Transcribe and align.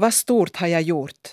Vad 0.00 0.14
stort 0.14 0.56
har 0.56 0.66
jag 0.66 0.82
gjort? 0.82 1.28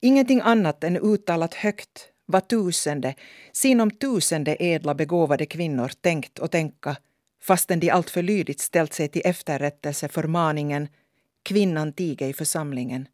Ingenting 0.00 0.40
annat 0.40 0.84
än 0.84 0.96
uttalat 0.96 1.54
högt 1.54 2.08
vad 2.26 2.48
tusende, 2.48 3.14
sinom 3.52 3.90
tusende 3.90 4.56
ädla 4.60 4.94
begåvade 4.94 5.46
kvinnor 5.46 5.88
tänkt 6.00 6.38
och 6.38 6.50
tänka 6.50 6.96
fastän 7.42 7.80
de 7.80 7.90
alltför 7.90 8.22
lydigt 8.22 8.60
ställt 8.60 8.92
sig 8.92 9.08
till 9.08 9.22
efterrättelse 9.24 10.08
för 10.08 10.22
maningen 10.22 10.88
kvinnan 11.42 11.92
tiga 11.92 12.28
i 12.28 12.32
församlingen. 12.32 13.08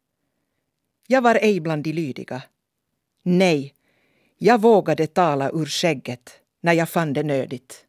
Jag 1.07 1.21
var 1.21 1.35
ej 1.35 1.59
bland 1.59 1.83
de 1.83 1.93
lydiga. 1.93 2.41
Nej, 3.23 3.73
jag 4.37 4.61
vågade 4.61 5.07
tala 5.07 5.49
ur 5.49 5.65
skägget 5.65 6.31
när 6.61 6.73
jag 6.73 6.89
fann 6.89 7.13
det 7.13 7.23
nödigt. 7.23 7.85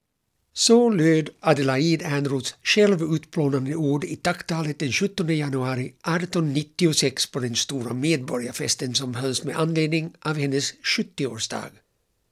Så 0.57 0.91
löd 0.91 1.30
Adelaide 1.41 2.05
Ernroths 2.05 2.54
självutplånande 2.62 3.75
ord 3.75 4.04
i 4.04 4.16
tacktalet 4.16 4.79
den 4.79 4.93
17 4.93 5.36
januari 5.36 5.86
1896 5.86 7.30
på 7.30 7.41
den 7.41 7.57
stora 7.57 7.93
medborgarfesten 7.93 8.95
som 8.95 9.14
hölls 9.14 9.45
med 9.45 9.57
anledning 9.57 10.12
av 10.21 10.36
hennes 10.36 10.75
70-årsdag. 10.75 11.71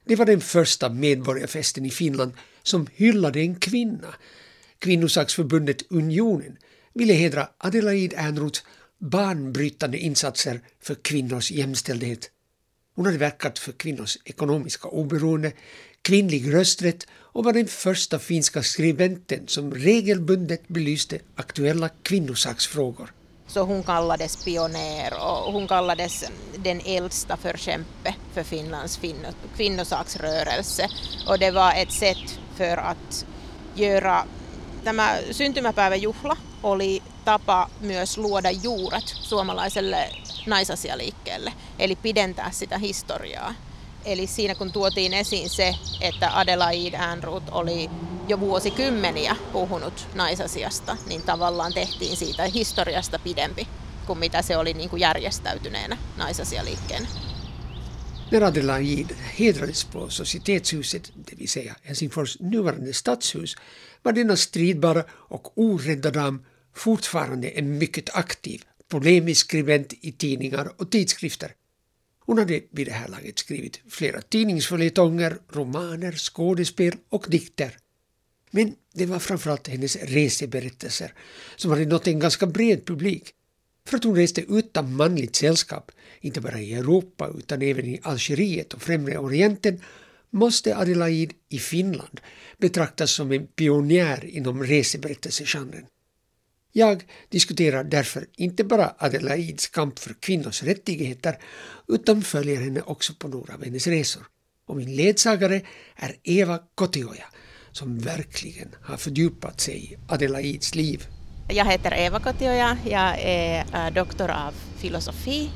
Det 0.05 0.15
var 0.15 0.25
den 0.25 0.41
första 0.41 0.89
medborgarfesten 0.89 1.85
i 1.85 1.89
Finland 1.89 2.31
som 2.63 2.87
hyllade 2.93 3.39
en 3.39 3.55
kvinna. 3.55 4.15
Kvinnosaksförbundet 4.79 5.91
Unionen 5.91 6.57
ville 6.93 7.13
hedra 7.13 7.49
Adelaide 7.57 8.15
Ernroths 8.15 8.63
banbrytande 8.99 9.97
insatser 9.97 10.61
för 10.81 10.95
kvinnors 10.95 11.51
jämställdhet. 11.51 12.29
Hon 12.95 13.05
hade 13.05 13.17
verkat 13.17 13.59
för 13.59 13.71
kvinnors 13.71 14.17
ekonomiska 14.25 14.87
oberoende, 14.87 15.51
kvinnlig 16.03 16.53
rösträtt 16.53 17.07
och 17.33 17.43
var 17.43 17.53
den 17.53 17.67
första 17.67 18.19
finska 18.19 18.63
skribenten 18.63 19.47
som 19.47 19.73
regelbundet 19.73 20.67
belyste 20.67 21.19
aktuella 21.35 21.89
kvinnosaksfrågor. 21.89 23.13
Så 23.47 23.63
hon 23.63 23.83
kallades 23.83 24.45
pionjär 24.45 25.13
och 25.13 25.53
hon 25.53 25.67
kallades 25.67 26.23
den 26.63 26.81
äldsta 26.85 27.37
förkämpe 27.37 28.15
för 28.33 28.43
Finlands 28.43 28.99
kvinnosaksrörelse. 29.55 30.89
Och 31.27 31.39
det 31.39 31.51
var 31.51 31.73
ett 31.73 31.91
sätt 31.91 32.39
för 32.57 32.77
att 32.77 33.25
göra 33.75 34.25
tämä 34.83 35.17
syntymäpäiväjuhla 35.31 36.37
oli 36.63 37.03
tapa 37.25 37.69
myös 37.81 38.17
luoda 38.17 38.51
juuret 38.51 39.03
suomalaiselle 39.07 40.09
naisasialiikkeelle, 40.47 41.53
eli 41.79 41.95
pidentää 41.95 42.51
sitä 42.51 42.77
historiaa. 42.77 43.53
Eli 44.05 44.27
siinä 44.27 44.55
kun 44.55 44.71
tuotiin 44.71 45.13
esiin 45.13 45.49
se, 45.49 45.75
että 46.01 46.39
Adelaide 46.39 46.97
Ehrnrooth 46.97 47.45
oli 47.51 47.89
jo 48.27 48.39
vuosikymmeniä 48.39 49.35
puhunut 49.51 50.07
naisasiasta, 50.15 50.97
niin 51.07 51.21
tavallaan 51.21 51.73
tehtiin 51.73 52.17
siitä 52.17 52.43
historiasta 52.43 53.19
pidempi 53.19 53.67
kuin 54.07 54.19
mitä 54.19 54.41
se 54.41 54.57
oli 54.57 54.73
niin 54.73 54.89
kuin 54.89 54.99
järjestäytyneenä 54.99 55.97
naisasialiikkeenä. 56.17 57.07
Adelaide 58.45 59.15
hedrades 59.39 59.85
på 59.85 60.09
Societetshuset, 60.09 61.13
det 61.15 61.37
vill 61.39 61.47
säga 61.47 61.75
Helsingfors 61.87 62.39
nuvarande 62.39 62.93
stadshus, 62.93 63.55
var 64.05 64.15
denna 64.15 64.35
stridbara 64.35 65.03
och 65.29 65.53
orädda 65.55 66.13
dam 66.13 66.39
fortfarande 66.73 67.47
en 67.47 67.65
mycket 67.65 68.09
aktiv, 68.13 68.61
polemisk 68.89 69.45
skribent 69.45 69.93
i 70.01 70.11
tidningar 70.11 70.73
och 70.77 70.89
tidskrifter. 70.89 71.53
Hon 72.25 72.37
hade 72.37 72.61
vid 72.71 72.87
det 72.87 72.93
här 72.93 73.07
laget 73.07 73.39
skrivit 73.39 73.81
flera 73.89 74.21
tidningsföljetonger, 74.21 75.37
romaner, 75.49 76.11
skådespel 76.11 76.93
och 77.09 77.25
dikter. 77.29 77.77
Men 78.51 78.75
det 78.93 79.05
var 79.05 79.19
framförallt 79.19 79.67
hennes 79.67 79.95
reseberättelser 79.95 81.13
som 81.55 81.71
hade 81.71 81.85
nått 81.85 82.07
en 82.07 82.19
ganska 82.19 82.45
bred 82.45 82.85
publik. 82.85 83.33
För 83.87 83.97
att 83.97 84.03
hon 84.03 84.15
reste 84.15 84.41
utan 84.41 84.95
manligt 84.95 85.35
sällskap, 85.35 85.91
inte 86.21 86.41
bara 86.41 86.59
i 86.59 86.73
Europa 86.73 87.31
utan 87.37 87.61
även 87.61 87.85
i 87.85 87.99
Algeriet 88.03 88.73
och 88.73 88.81
Främre 88.81 89.17
Orienten, 89.17 89.81
måste 90.29 90.77
Adelaide 90.77 91.33
i 91.49 91.59
Finland 91.59 92.21
betraktas 92.57 93.11
som 93.11 93.31
en 93.31 93.47
pionjär 93.47 94.25
inom 94.25 94.63
reseberättelsegenren. 94.63 95.85
Jag 96.75 97.03
diskuterar 97.29 97.83
därför 97.83 98.27
inte 98.37 98.63
bara 98.63 98.95
Adelaids 98.97 99.67
kamp 99.67 99.99
för 99.99 100.13
kvinnors 100.19 100.63
rättigheter 100.63 101.37
utan 101.87 102.21
följer 102.21 102.61
henne 102.61 102.81
också 102.81 103.13
på 103.13 103.27
några 103.27 103.53
av 103.53 103.63
hennes 103.63 103.87
resor. 103.87 104.23
Och 104.67 104.75
min 104.75 104.95
ledsagare 104.95 105.61
är 105.95 106.15
Eva 106.23 106.59
Kotioja 106.75 107.25
som 107.71 107.99
verkligen 107.99 108.75
har 108.81 108.97
fördjupat 108.97 109.61
sig 109.61 109.93
i 109.93 109.97
Adelaids 110.07 110.75
liv. 110.75 111.07
Jag 111.49 111.65
heter 111.65 111.93
Eva 111.93 112.19
Kotioja, 112.19 112.77
jag 112.89 113.19
är 113.19 113.65
eh, 113.73 113.93
doktor 113.93 114.31
av 114.31 114.53
filosofi 114.77 115.49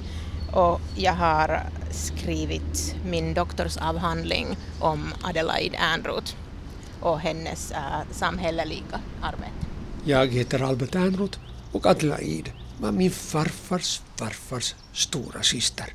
och 0.53 0.81
jag 0.97 1.13
har 1.13 1.61
skrivit 1.91 2.95
min 3.09 3.33
doktorsavhandling 3.33 4.47
om 4.79 5.13
Adelaide 5.23 5.75
Ernroth 5.79 6.33
och 7.01 7.19
hennes 7.19 7.71
eh, 7.71 8.01
samhälleliga 8.11 8.99
arbete. 9.21 9.66
Jag 10.05 10.27
heter 10.27 10.61
Albert 10.61 10.95
Ernroth 10.95 11.39
och 11.71 11.85
Adelaide 11.85 12.51
var 12.79 12.91
min 12.91 13.11
farfars 13.11 14.01
farfars 14.15 14.75
stora 14.93 15.43
syster. 15.43 15.93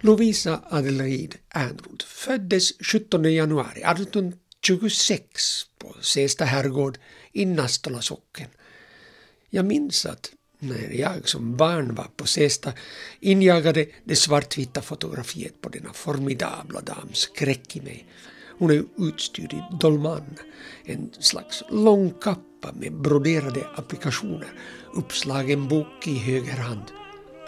Lovisa 0.00 0.60
Adelaide 0.70 1.36
Ernroth 1.50 2.06
föddes 2.06 2.72
17 2.80 3.32
januari 3.34 3.82
1826 3.82 5.62
på 5.78 5.96
Sästa 6.00 6.44
herrgård 6.44 6.98
i 7.32 7.44
Nastola 7.46 8.00
socken. 8.00 8.48
Jag 9.50 9.64
minns 9.64 10.06
att 10.06 10.30
när 10.58 10.90
jag 11.00 11.28
som 11.28 11.56
barn 11.56 11.94
var 11.94 12.06
på 12.16 12.26
Sästa 12.26 12.72
injagade 13.20 13.86
det 14.04 14.16
svartvita 14.16 14.82
fotografiet 14.82 15.60
på 15.60 15.68
denna 15.68 15.92
formidabla 15.92 16.80
dam 16.80 17.08
skräck 17.12 17.76
i 17.76 17.80
mig. 17.80 18.06
Hon 18.58 18.70
är 18.70 18.84
utstyrd 18.96 19.52
i 19.52 19.62
dolman, 19.80 20.34
en 20.84 21.10
slags 21.18 21.62
lång 21.70 22.10
kappa 22.10 22.72
med 22.72 23.00
broderade 23.00 23.66
applikationer, 23.74 24.48
uppslagen 24.94 25.68
bok 25.68 26.06
i 26.06 26.18
höger 26.18 26.56
hand. 26.56 26.84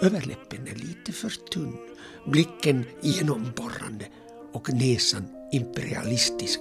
Överläppen 0.01 0.67
är 0.67 0.75
lite 0.75 1.13
för 1.13 1.29
tunn, 1.29 1.77
blicken 2.27 2.85
genomborrande 3.01 4.07
och 4.53 4.73
näsan 4.73 5.25
imperialistisk. 5.53 6.61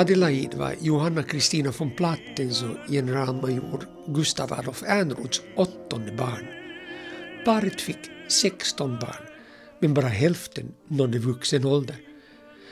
Adelaide 0.00 0.56
var 0.56 0.74
Johanna 0.80 1.22
Kristina 1.22 1.72
von 1.78 1.90
Plattens 1.90 2.62
och 2.62 2.76
generalmajor 2.88 3.88
Gustav 4.06 4.52
Adolf 4.52 4.82
Ehrnroths 4.82 5.42
åttonde 5.56 6.12
barn. 6.12 6.46
Paret 7.44 7.80
fick 7.80 8.10
16 8.28 8.98
barn, 8.98 9.26
men 9.80 9.94
bara 9.94 10.08
hälften 10.08 10.74
nådde 10.88 11.18
vuxen 11.18 11.64
ålder. 11.64 11.96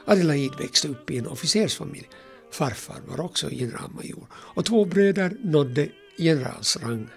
Adelaide 0.04 0.56
växte 0.58 0.88
upp 0.88 1.10
i 1.10 1.18
en 1.18 1.26
officersfamilj. 1.26 2.08
Farfar 2.52 3.00
var 3.06 3.20
också 3.20 3.48
generalmajor 3.50 4.26
och 4.32 4.64
två 4.64 4.84
bröder 4.84 5.36
nådde 5.44 5.88
generalsrang. 6.18 7.08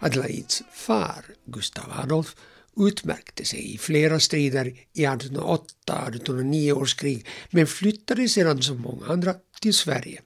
Adelaides 0.00 0.62
far, 0.72 1.24
Gustav 1.44 1.92
Adolf, 2.02 2.36
utmärkte 2.76 3.44
sig 3.44 3.74
i 3.74 3.78
flera 3.78 4.20
strider 4.20 4.66
i 4.92 5.06
1808-1809 5.06 6.72
års 6.72 6.94
krig 6.94 7.26
men 7.50 7.66
flyttade 7.66 8.28
sedan 8.28 8.62
som 8.62 8.80
många 8.80 9.06
andra 9.06 9.34
till 9.60 9.74
Sverige. 9.74 10.20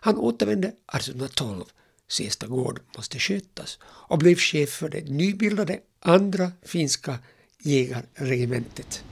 Han 0.00 0.16
återvände 0.16 0.68
1812, 0.68 1.64
Sista 2.08 2.46
gård 2.46 2.80
måste 2.96 3.18
skötas, 3.18 3.78
och 3.82 4.18
blev 4.18 4.36
chef 4.36 4.70
för 4.70 4.88
det 4.88 5.10
nybildade 5.10 5.78
andra 6.00 6.52
finska 6.62 7.18
jägarregementet. 7.58 9.04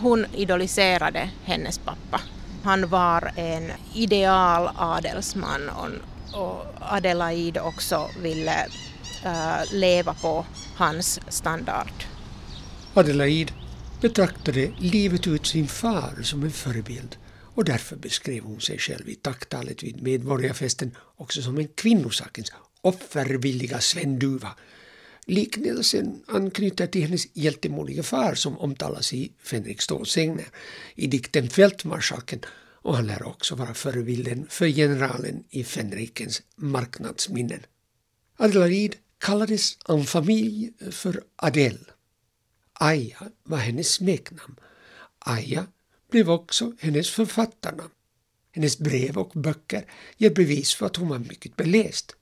Hon 0.00 0.26
idoliserade 0.34 1.30
hennes 1.44 1.78
pappa. 1.78 2.20
Han 2.62 2.88
var 2.88 3.32
en 3.36 3.72
ideal 3.94 4.70
adelsman 4.76 5.70
och 6.32 6.64
Adelaide 6.80 7.60
också 7.60 8.10
ville 8.22 8.66
äh, 9.24 9.72
leva 9.72 10.14
på 10.14 10.46
hans 10.76 11.20
standard. 11.28 12.07
Adelaide 12.94 13.52
betraktade 14.00 14.72
livet 14.78 15.26
ut 15.26 15.46
sin 15.46 15.68
far 15.68 16.22
som 16.22 16.42
en 16.42 16.50
förebild 16.50 17.16
och 17.54 17.64
därför 17.64 17.96
beskrev 17.96 18.44
hon 18.44 18.60
sig 18.60 18.78
själv 18.78 19.08
i 19.08 19.14
tacktalet 19.14 19.82
vid 19.82 20.02
medborgarfesten 20.02 20.96
också 21.16 21.42
som 21.42 21.58
en 21.58 21.68
kvinnosakens 21.68 22.52
offervilliga 22.80 23.80
svenduva. 23.80 24.48
Liknelsen 25.26 26.22
anknyter 26.26 26.86
till 26.86 27.02
hennes 27.02 27.26
hjältemodiga 27.32 28.02
far 28.02 28.34
som 28.34 28.58
omtalas 28.58 29.12
i 29.12 29.32
Fänrik 29.42 29.82
Stålsägner 29.82 30.46
i 30.94 31.06
dikten 31.06 31.48
Fältmarskalken 31.48 32.40
och 32.82 32.96
han 32.96 33.06
lär 33.06 33.26
också 33.26 33.54
vara 33.54 33.74
förebilden 33.74 34.46
för 34.50 34.66
generalen 34.66 35.44
i 35.50 35.64
Fänrikens 35.64 36.42
marknadsminnen. 36.56 37.60
Adelaide 38.36 38.96
kallades 39.18 39.78
en 39.88 40.04
familj 40.04 40.72
för 40.90 41.22
Adele. 41.36 41.78
Aja 42.80 43.18
var 43.42 43.58
hennes 43.58 43.92
smeknamn. 43.92 44.56
Aja 45.18 45.66
blev 46.10 46.30
också 46.30 46.72
hennes 46.80 47.10
författarnamn. 47.10 47.90
Hennes 48.52 48.78
brev 48.78 49.18
och 49.18 49.30
böcker 49.34 49.84
ger 50.16 50.30
bevis 50.30 50.74
för 50.74 50.86
att 50.86 50.96
hon 50.96 51.08
var 51.08 51.18
mycket 51.18 51.56
beläst. 51.56 52.14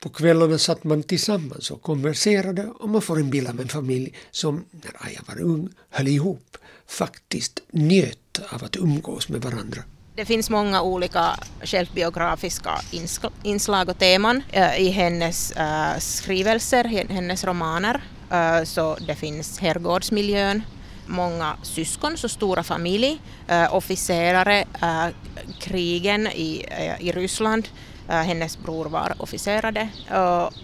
På 0.00 0.08
kvällarna 0.08 0.58
satt 0.58 0.84
man 0.84 1.02
tillsammans 1.02 1.70
och 1.70 1.82
konverserade 1.82 2.66
och 2.66 2.88
man 2.88 3.02
får 3.02 3.18
en 3.18 3.30
bild 3.30 3.48
av 3.48 3.60
en 3.60 3.68
familj 3.68 4.14
som, 4.30 4.64
när 4.70 5.06
Aja 5.06 5.20
var 5.26 5.40
ung, 5.40 5.68
höll 5.90 6.08
ihop, 6.08 6.56
faktiskt 6.86 7.60
njöt 7.70 8.40
av 8.48 8.64
att 8.64 8.76
umgås 8.76 9.28
med 9.28 9.42
varandra. 9.42 9.82
Det 10.16 10.24
finns 10.24 10.50
många 10.50 10.82
olika 10.82 11.38
självbiografiska 11.62 12.80
inslag 13.42 13.88
och 13.88 13.98
teman 13.98 14.42
eh, 14.52 14.80
i 14.80 14.88
hennes 14.88 15.52
eh, 15.52 15.98
skrivelser, 15.98 16.84
hennes 16.84 17.44
romaner. 17.44 18.02
Eh, 18.30 18.64
så 18.64 18.96
det 19.06 19.14
finns 19.14 19.58
herrgårdsmiljön, 19.58 20.62
många 21.06 21.56
syskon, 21.62 22.16
så 22.16 22.28
stora 22.28 22.62
familj, 22.62 23.20
eh, 23.48 23.74
officerare, 23.74 24.64
eh, 24.82 25.06
krigen 25.60 26.26
i, 26.26 26.64
i 27.00 27.12
Ryssland, 27.12 27.68
hennes 28.08 28.58
bror 28.58 28.84
var 28.84 29.14
officerare. 29.18 29.88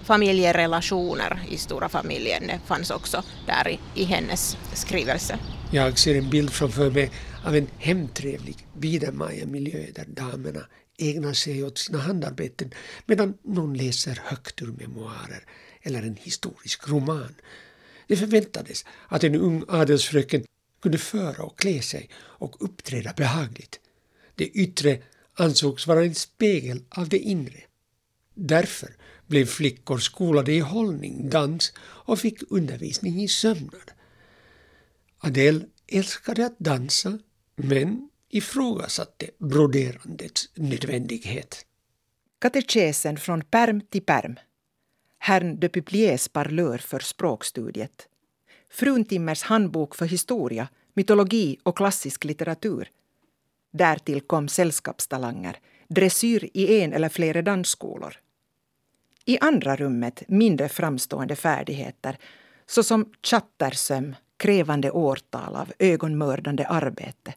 Familjerelationer 0.05 1.41
i 1.49 1.57
stora 1.57 1.89
familjen 1.89 2.47
det 2.47 2.61
fanns 2.67 2.91
också 2.91 3.23
där 3.47 3.69
i, 3.69 3.79
i 3.95 4.05
hennes 4.05 4.57
skrivelse. 4.73 5.39
Jag 5.71 5.99
ser 5.99 6.15
en 6.15 6.31
bild 6.31 6.51
framför 6.51 6.91
mig 6.91 7.11
av 7.45 7.57
en 7.57 7.67
hemtrevlig 7.79 8.67
Biedermeier-miljö 8.79 9.87
där 9.95 10.05
damerna 10.05 10.61
ägnar 10.99 11.33
sig 11.33 11.65
åt 11.65 11.79
sina 11.79 11.99
handarbeten 11.99 12.71
medan 13.07 13.35
någon 13.45 13.75
läser 13.75 14.21
högt 14.25 14.63
ur 14.63 14.73
memoarer 14.73 15.45
eller 15.83 16.03
en 16.03 16.17
historisk 16.17 16.89
roman. 16.89 17.35
Det 18.07 18.17
förväntades 18.17 18.85
att 19.09 19.25
en 19.25 19.35
ung 19.35 19.65
adelsfröken 19.69 20.45
kunde 20.83 20.99
föra 20.99 21.43
och 21.43 21.59
klä 21.59 21.83
sig 21.83 22.11
och 22.17 22.65
uppträda 22.65 23.13
behagligt. 23.17 23.81
Det 24.35 24.49
yttre 24.49 24.99
ansågs 25.35 25.87
vara 25.87 26.05
en 26.05 26.15
spegel 26.15 26.85
av 26.89 27.09
det 27.09 27.19
inre. 27.19 27.61
Därför 28.35 28.97
blev 29.27 29.47
flickor 29.47 29.99
skolade 29.99 30.53
i 30.53 30.61
hållning, 30.61 31.31
dans 31.31 31.73
och 31.81 32.19
fick 32.19 32.43
undervisning 32.49 33.23
i 33.23 33.29
sömnad. 33.29 33.91
Adele 35.19 35.67
älskade 35.87 36.47
att 36.47 36.59
dansa 36.59 37.19
men 37.57 38.11
ifrågasatte 38.29 39.31
broderandets 39.39 40.49
nödvändighet. 40.55 41.67
Katekesen 42.39 43.17
från 43.17 43.45
perm 43.45 43.81
till 43.81 44.03
perm. 44.03 44.37
Herrn 45.23 45.61
de 45.61 45.69
Pupliers 45.69 46.29
parlör 46.29 46.79
för 46.79 46.99
språkstudiet. 46.99 48.09
Fruntimmers 48.71 49.43
handbok 49.43 49.95
för 49.95 50.07
historia, 50.07 50.69
mytologi 50.95 51.59
och 51.63 51.77
klassisk 51.77 52.25
litteratur. 52.25 52.91
Därtill 53.71 54.21
kom 54.21 54.49
sällskapstalanger, 54.49 55.57
dressyr 55.89 56.51
i 56.55 56.81
en 56.81 56.93
eller 56.93 57.09
flera 57.09 57.43
dansskolor. 57.43 58.17
I 59.25 59.39
andra 59.39 59.77
rummet 59.77 60.23
mindre 60.29 60.69
framstående 60.69 61.37
färdigheter 61.37 62.19
såsom 62.67 63.13
chattersöm, 63.23 64.15
krävande 64.37 64.91
årtal 64.91 65.57
av 65.57 65.73
ögonmördande 65.79 66.67
arbete 66.67 67.35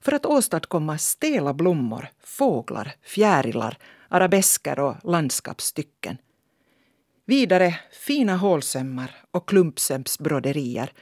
för 0.00 0.12
att 0.12 0.26
åstadkomma 0.26 0.98
stela 0.98 1.54
blommor, 1.54 2.08
fåglar, 2.20 2.94
fjärilar, 3.02 3.78
arabesker 4.08 4.78
och 4.78 4.96
landskapsstycken. 5.02 6.18
Vidare 7.28 7.78
fina 8.06 8.36
hålsömmar 8.36 9.24
och 9.30 9.48
klumpsömsbroderier 9.48 10.92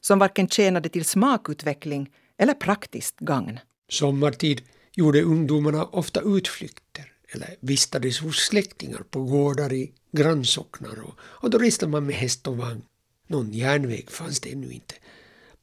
som 0.00 0.18
varken 0.18 0.48
tjänade 0.48 0.88
till 0.88 1.04
smakutveckling 1.04 2.10
eller 2.38 2.54
praktiskt 2.54 3.20
gagn. 3.20 3.60
Sommartid 3.88 4.62
gjorde 4.92 5.22
ungdomarna 5.22 5.84
ofta 5.84 6.20
utflykter 6.20 7.12
eller 7.28 7.56
vistades 7.60 8.20
hos 8.20 8.36
släktingar 8.36 9.02
på 9.10 9.22
gårdar 9.22 9.72
i 9.72 9.92
grannsocknar 10.12 11.02
och, 11.02 11.14
och 11.20 11.50
då 11.50 11.58
reste 11.58 11.86
man 11.86 12.06
med 12.06 12.14
häst 12.14 12.46
och 12.46 12.56
vagn. 12.56 12.82
Någon 13.26 13.52
järnväg 13.52 14.10
fanns 14.10 14.40
det 14.40 14.52
ännu 14.52 14.72
inte. 14.72 14.94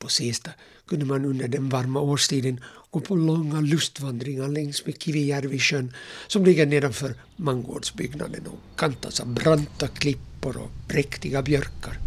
På 0.01 0.07
Sesta 0.07 0.51
kunde 0.87 1.05
man 1.05 1.25
under 1.25 1.47
den 1.47 1.69
varma 1.69 1.99
årstiden 1.99 2.59
gå 2.91 2.99
på 2.99 3.15
långa 3.15 3.61
lustvandringar 3.61 4.47
längs 4.47 4.85
med 4.85 5.01
Kivijärvisjön 5.01 5.93
som 6.27 6.45
ligger 6.45 6.65
nedanför 6.65 7.15
mangårdsbyggnaden 7.35 8.47
och 8.47 8.79
kantas 8.79 9.19
av 9.19 9.27
branta 9.27 9.87
klippor 9.87 10.57
och 10.57 10.71
präktiga 10.87 11.41
björkar. 11.41 11.99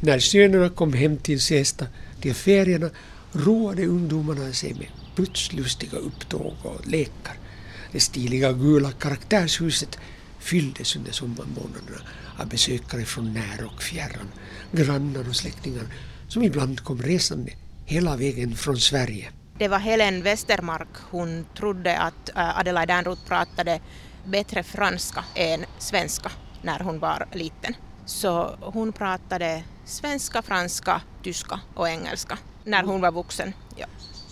När 0.00 0.18
sönerna 0.18 0.68
kom 0.70 0.92
hem 0.92 1.16
till 1.16 1.40
Sesta, 1.40 1.86
till 2.20 2.34
ferierna, 2.34 2.90
roade 3.32 3.86
ungdomarna 3.86 4.52
sig 4.52 4.74
med 4.74 4.88
putslustiga 5.16 5.98
upptåg 5.98 6.54
och 6.62 6.86
lekar. 6.86 7.36
Det 7.92 8.00
stiliga 8.00 8.52
gula 8.52 8.92
karaktärshuset 8.92 9.98
fylldes 10.38 10.96
under 10.96 11.12
sommarmånaderna 11.12 12.00
av 12.38 12.48
besökare 12.48 13.04
från 13.04 13.34
när 13.34 13.64
och 13.64 13.82
fjärran, 13.82 14.28
grannar 14.72 15.28
och 15.28 15.36
släktingar 15.36 15.84
som 16.28 16.42
ibland 16.42 16.80
kom 16.80 17.02
resande 17.02 17.52
hela 17.84 18.16
vägen 18.16 18.54
från 18.54 18.76
Sverige. 18.76 19.30
Det 19.58 19.68
var 19.68 19.78
Helen 19.78 20.22
Westermark. 20.22 20.88
Hon 21.10 21.46
trodde 21.56 21.98
att 21.98 22.28
äh, 22.28 22.58
Adelaide 22.58 22.90
Ernroth 22.90 23.24
pratade 23.26 23.80
bättre 24.24 24.62
franska 24.62 25.24
än 25.34 25.64
svenska 25.78 26.30
när 26.62 26.78
hon 26.78 26.98
var 26.98 27.26
liten. 27.32 27.74
Så 28.06 28.56
hon 28.60 28.92
pratade 28.92 29.62
svenska, 29.84 30.42
franska, 30.42 31.00
tyska 31.22 31.60
och 31.74 31.88
engelska 31.88 32.38
när 32.64 32.82
hon 32.82 33.00
var 33.00 33.12
vuxen. 33.12 33.52
Ja. 33.76 33.86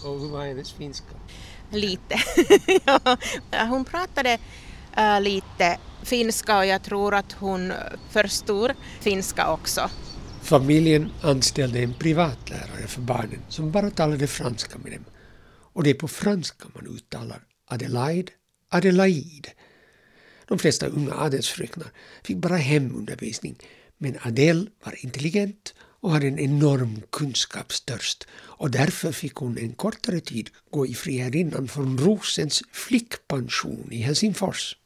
Och 0.05 0.21
hur 0.21 0.29
var 0.29 0.47
hennes 0.47 0.73
finska? 0.73 1.07
Lite. 1.71 2.17
ja, 3.51 3.65
hon 3.65 3.85
pratade 3.85 4.39
äh, 4.97 5.21
lite 5.21 5.79
finska 6.03 6.59
och 6.59 6.67
jag 6.67 6.83
tror 6.83 7.15
att 7.15 7.33
hon 7.33 7.73
förstod 8.11 8.71
finska 9.01 9.53
också. 9.53 9.91
Familjen 10.47 11.11
anställde 11.23 11.79
en 11.79 11.95
privatlärare 11.95 12.87
för 12.87 13.01
barnen 13.01 13.41
som 13.49 13.73
bara 13.73 13.91
talade 13.91 14.27
franska 14.27 14.79
med 14.79 14.93
dem. 14.93 15.05
Och 15.73 15.83
det 15.83 15.91
är 15.91 15.95
på 15.95 16.09
franska 16.09 16.69
man 16.75 16.87
uttalar 16.87 17.43
Adelaide, 17.69 18.31
Adelaide. 18.69 19.49
De 20.49 20.59
flesta 20.59 20.87
unga 20.87 21.15
adelsfröknar 21.15 21.87
fick 22.23 22.37
bara 22.37 22.57
hemundervisning 22.57 23.57
men 23.99 24.19
Adele 24.23 24.67
var 24.85 25.05
intelligent 25.05 25.75
och 25.79 26.11
hade 26.11 26.27
en 26.27 26.39
enorm 26.39 27.03
kunskapstörst 27.11 28.27
och 28.33 28.71
därför 28.71 29.13
fick 29.13 29.35
hon 29.35 29.59
en 29.59 29.73
kortare 29.73 30.21
tid 30.21 30.51
gå 30.71 30.87
i 30.87 30.95
friherrinnan 30.95 31.69
från 31.69 31.99
Rosens 31.99 32.63
flickpension 32.73 33.89
i 33.93 33.97
Helsingfors. 33.97 34.77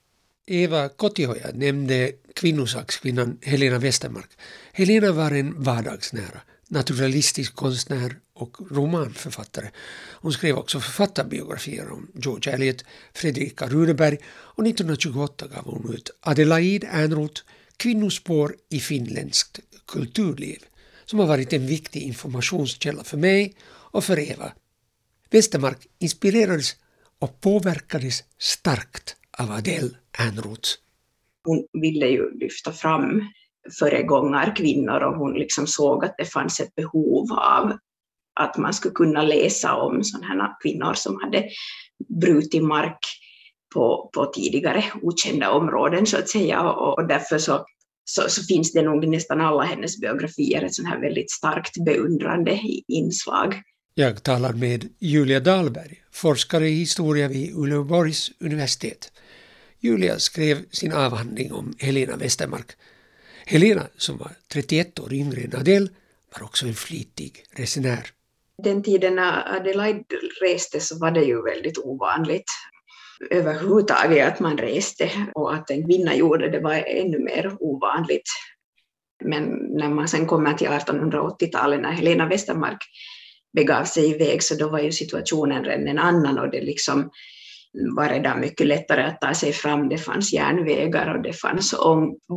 Eva 0.52 0.88
Kotihoja 0.88 1.50
nämnde 1.54 2.12
kvinnosakskvinnan 2.34 3.38
Helena 3.42 3.78
Westermark. 3.78 4.30
Helena 4.72 5.12
var 5.12 5.30
en 5.30 5.62
vardagsnära, 5.62 6.40
naturalistisk 6.68 7.54
konstnär 7.54 8.16
och 8.34 8.56
romanförfattare. 8.70 9.70
Hon 10.20 10.32
skrev 10.32 10.56
också 10.56 10.80
författarbiografier 10.80 11.90
om 11.90 12.10
George 12.14 12.52
Eliot, 12.52 12.84
Fredrika 13.14 13.66
Runeberg 13.66 14.18
och 14.26 14.66
1928 14.66 15.46
gav 15.46 15.64
hon 15.64 15.94
ut 15.94 16.10
Adelaide 16.20 16.86
Ernroth 16.86 17.42
Kvinnospår 17.76 18.56
i 18.68 18.80
finländskt 18.80 19.60
kulturliv 19.86 20.58
som 21.04 21.18
har 21.18 21.26
varit 21.26 21.52
en 21.52 21.66
viktig 21.66 22.02
informationskälla 22.02 23.04
för 23.04 23.16
mig 23.16 23.54
och 23.66 24.04
för 24.04 24.18
Eva. 24.18 24.52
Westermark 25.30 25.86
inspirerades 25.98 26.76
och 27.18 27.40
påverkades 27.40 28.24
starkt 28.38 29.16
av 29.40 29.50
Adele 29.50 29.90
Ernroth. 30.18 30.70
Hon 31.44 31.66
ville 31.72 32.06
ju 32.06 32.38
lyfta 32.38 32.72
fram 32.72 33.22
föregångarkvinnor 33.78 35.00
och 35.00 35.16
hon 35.16 35.34
liksom 35.34 35.66
såg 35.66 36.04
att 36.04 36.14
det 36.18 36.24
fanns 36.24 36.60
ett 36.60 36.74
behov 36.74 37.32
av 37.32 37.76
att 38.40 38.56
man 38.56 38.74
skulle 38.74 38.94
kunna 38.94 39.22
läsa 39.22 39.74
om 39.74 40.04
sådana 40.04 40.56
kvinnor 40.62 40.94
som 40.94 41.20
hade 41.22 41.48
brutit 42.20 42.62
mark 42.62 42.98
på, 43.74 44.10
på 44.14 44.26
tidigare 44.26 44.84
okända 45.02 45.50
områden 45.50 46.06
så 46.06 46.18
att 46.18 46.28
säga 46.28 46.60
och, 46.62 46.98
och 46.98 47.08
därför 47.08 47.38
så, 47.38 47.66
så, 48.04 48.22
så, 48.28 48.42
finns 48.42 48.72
det 48.72 48.82
nog 48.82 49.04
i 49.04 49.06
nästan 49.06 49.40
alla 49.40 49.62
hennes 49.62 50.00
biografier 50.00 50.62
ett 50.62 50.74
sånt 50.74 50.88
här 50.88 51.00
väldigt 51.00 51.30
starkt 51.30 51.84
beundrande 51.84 52.60
inslag. 52.88 53.54
Jag 53.94 54.22
talar 54.22 54.52
med 54.52 54.88
Julia 54.98 55.40
Dahlberg, 55.40 56.02
forskare 56.12 56.68
i 56.68 56.74
historia 56.74 57.28
vid 57.28 57.54
Uleåborgs 57.54 58.30
universitet. 58.40 59.12
Julia 59.80 60.18
skrev 60.18 60.56
sin 60.70 60.92
avhandling 60.92 61.52
om 61.52 61.74
Helena 61.78 62.16
Westermark. 62.16 62.72
Helena, 63.46 63.86
som 63.96 64.18
var 64.18 64.30
31 64.52 64.98
år 64.98 65.12
yngre 65.12 65.40
än 65.40 65.56
Adele, 65.56 65.88
var 66.34 66.44
också 66.44 66.66
en 66.66 66.74
flitig 66.74 67.44
resenär. 67.50 68.06
Den 68.62 68.82
tiden 68.82 69.14
när 69.14 69.56
Adelaide 69.56 70.04
reste 70.40 70.80
så 70.80 70.98
var 70.98 71.10
det 71.10 71.24
ju 71.24 71.42
väldigt 71.42 71.78
ovanligt 71.78 72.50
överhuvudtaget 73.30 74.28
att 74.28 74.40
man 74.40 74.58
reste 74.58 75.10
och 75.34 75.54
att 75.54 75.70
en 75.70 75.86
kvinna 75.86 76.14
gjorde 76.14 76.50
det 76.50 76.60
var 76.60 76.74
ännu 76.74 77.18
mer 77.18 77.56
ovanligt. 77.60 78.28
Men 79.24 79.44
när 79.52 79.88
man 79.88 80.08
sen 80.08 80.26
kommer 80.26 80.54
till 80.54 80.68
1880-talet 80.68 81.80
när 81.80 81.92
Helena 81.92 82.28
Westermark 82.28 82.78
begav 83.52 83.84
sig 83.84 84.10
iväg 84.10 84.42
så 84.42 84.54
då 84.54 84.68
var 84.68 84.78
ju 84.78 84.92
situationen 84.92 85.64
redan 85.64 85.88
en 85.88 85.98
annan 85.98 86.38
och 86.38 86.50
det 86.50 86.60
liksom 86.60 87.10
var 87.72 88.08
redan 88.08 88.40
mycket 88.40 88.66
lättare 88.66 89.02
att 89.02 89.20
ta 89.20 89.34
sig 89.34 89.52
fram. 89.52 89.88
Det 89.88 89.98
fanns 89.98 90.32
järnvägar 90.32 91.14
och 91.14 91.22
det 91.22 91.32
fanns 91.32 91.74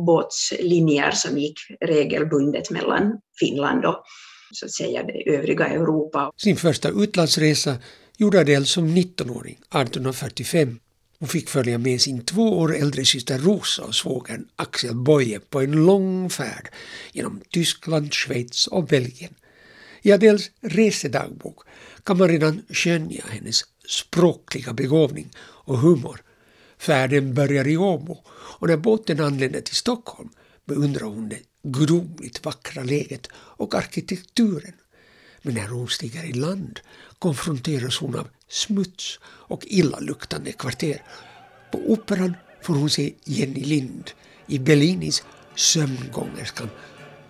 båtslinjer 0.06 1.10
som 1.10 1.38
gick 1.38 1.58
regelbundet 1.80 2.70
mellan 2.70 3.20
Finland 3.40 3.84
och 3.84 4.04
så 4.52 4.66
att 4.66 4.72
säga 4.72 5.02
det 5.02 5.30
övriga 5.30 5.66
Europa. 5.66 6.32
Sin 6.36 6.56
första 6.56 6.88
utlandsresa 6.88 7.76
gjorde 8.16 8.40
Adele 8.40 8.64
som 8.64 8.88
19-åring 8.88 9.54
1845. 9.54 10.78
Hon 11.18 11.28
fick 11.28 11.48
följa 11.48 11.78
med 11.78 12.00
sin 12.00 12.24
två 12.24 12.58
år 12.58 12.76
äldre 12.76 13.04
syster 13.04 13.38
Rosa 13.38 13.82
och 13.82 13.94
svågern 13.94 14.46
Axel 14.56 14.94
Boye 14.94 15.40
på 15.40 15.60
en 15.60 15.72
lång 15.72 16.30
färd 16.30 16.68
genom 17.12 17.40
Tyskland, 17.50 18.14
Schweiz 18.14 18.66
och 18.66 18.86
Belgien. 18.86 19.34
I 20.02 20.12
Adels 20.12 20.50
resedagbok 20.60 21.58
kan 22.04 22.18
man 22.18 22.28
redan 22.28 22.62
skönja 22.68 23.24
hennes 23.30 23.62
språkliga 23.88 24.72
begåvning 24.72 25.30
och 25.38 25.78
humor. 25.78 26.22
Färden 26.78 27.34
börjar 27.34 27.66
i 27.68 27.76
Åbo 27.76 28.18
och 28.30 28.68
när 28.68 28.76
båten 28.76 29.20
anländer 29.20 29.60
till 29.60 29.76
Stockholm 29.76 30.28
beundrar 30.64 31.06
hon 31.06 31.28
det 31.28 31.40
gudomligt 31.62 32.44
vackra 32.44 32.82
läget 32.82 33.28
och 33.34 33.74
arkitekturen. 33.74 34.72
Men 35.42 35.54
när 35.54 35.68
hon 35.68 35.88
stiger 35.88 36.24
i 36.24 36.32
land 36.32 36.80
konfronteras 37.18 37.98
hon 37.98 38.18
av 38.18 38.28
smuts 38.48 39.20
och 39.24 39.66
illaluktande 39.66 40.52
kvarter. 40.52 41.02
På 41.72 41.78
operan 41.92 42.36
får 42.62 42.74
hon 42.74 42.90
se 42.90 43.14
Jenny 43.24 43.64
Lind 43.64 44.10
i 44.46 44.58
Bellinis 44.58 45.22
Sömngångerskan 45.56 46.70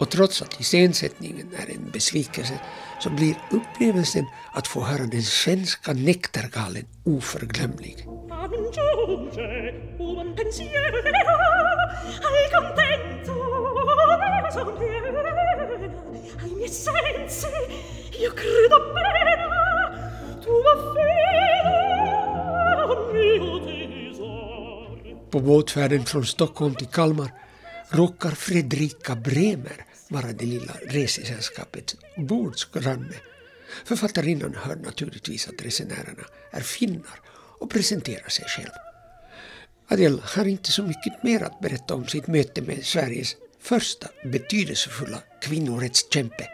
och 0.05 0.11
trots 0.11 0.43
att 0.43 0.61
iscensättningen 0.61 1.49
är 1.57 1.75
en 1.75 1.91
besvikelse 1.91 2.61
så 3.01 3.11
blir 3.11 3.37
upplevelsen 3.51 4.27
att 4.53 4.67
få 4.67 4.81
höra 4.81 5.07
den 5.07 5.23
svenska 5.23 5.93
nektargalen 5.93 6.85
oförglömlig. 7.05 8.07
På 25.31 25.41
båtfärden 25.41 26.05
från 26.05 26.27
Stockholm 26.27 26.75
till 26.75 26.87
Kalmar 26.87 27.31
råkar 27.95 28.31
Fredrika 28.31 29.15
Bremer 29.15 29.85
vara 30.09 30.33
det 30.33 30.45
lilla 30.45 30.73
resesällskapets 30.87 31.97
bordsgranne. 32.17 33.15
Författarinnan 33.85 34.55
hör 34.55 34.77
naturligtvis 34.77 35.49
att 35.49 35.63
resenärerna 35.63 36.25
är 36.51 36.61
finnar 36.61 37.21
och 37.61 37.71
presenterar 37.71 38.29
sig 38.29 38.45
själv. 38.49 38.73
Adele 39.89 40.23
har 40.23 40.45
inte 40.45 40.73
så 40.73 40.83
mycket 40.83 41.23
mer 41.23 41.43
att 41.43 41.61
berätta 41.61 41.95
om 41.95 42.07
sitt 42.07 42.27
möte 42.27 42.63
med 42.63 42.85
Sveriges 42.85 43.37
första 43.61 44.09
betydelsefulla 44.25 45.19
kvinnorättskämpe. 45.41 46.49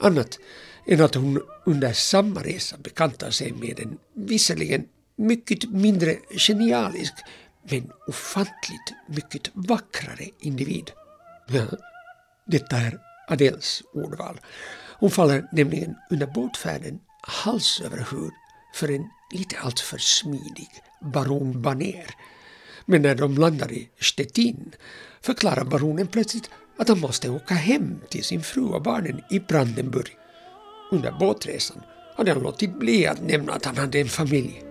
Annat 0.00 0.38
än 0.86 1.00
att 1.00 1.14
hon 1.14 1.42
under 1.66 1.92
samma 1.92 2.42
resa 2.42 2.76
bekantar 2.78 3.30
sig 3.30 3.52
med 3.52 3.80
en 3.80 3.98
visserligen 4.14 4.84
mycket 5.16 5.70
mindre 5.70 6.16
genialisk 6.30 7.14
men 7.70 7.90
ofantligt 8.06 8.92
mycket 9.08 9.50
vackrare 9.54 10.24
individ. 10.40 10.90
Ja, 11.48 11.66
detta 12.48 12.76
är 12.76 12.98
Adels 13.28 13.82
ordval. 13.94 14.40
Hon 14.98 15.10
faller 15.10 15.48
nämligen 15.52 15.94
under 16.10 16.26
båtfärden 16.26 17.00
hals 17.20 17.80
över 17.84 18.06
huvud 18.10 18.32
för 18.74 18.90
en 18.90 19.10
lite 19.34 19.58
alltför 19.58 19.98
smidig 19.98 20.68
baron 21.00 21.62
Baner. 21.62 22.14
Men 22.86 23.02
när 23.02 23.14
de 23.14 23.38
landar 23.38 23.72
i 23.72 23.88
Stettin 24.00 24.74
förklarar 25.20 25.64
baronen 25.64 26.06
plötsligt 26.06 26.50
att 26.78 26.88
han 26.88 27.00
måste 27.00 27.30
åka 27.30 27.54
hem 27.54 28.00
till 28.08 28.24
sin 28.24 28.42
fru 28.42 28.62
och 28.62 28.82
barnen 28.82 29.20
i 29.30 29.40
Brandenburg. 29.40 30.16
Under 30.90 31.12
båtresan 31.12 31.82
hade 32.16 32.32
han 32.32 32.42
låtit 32.42 32.78
bli 32.78 33.06
att 33.06 33.22
nämna 33.22 33.52
att 33.52 33.64
han 33.64 33.76
hade 33.76 34.00
en 34.00 34.08
familj. 34.08 34.67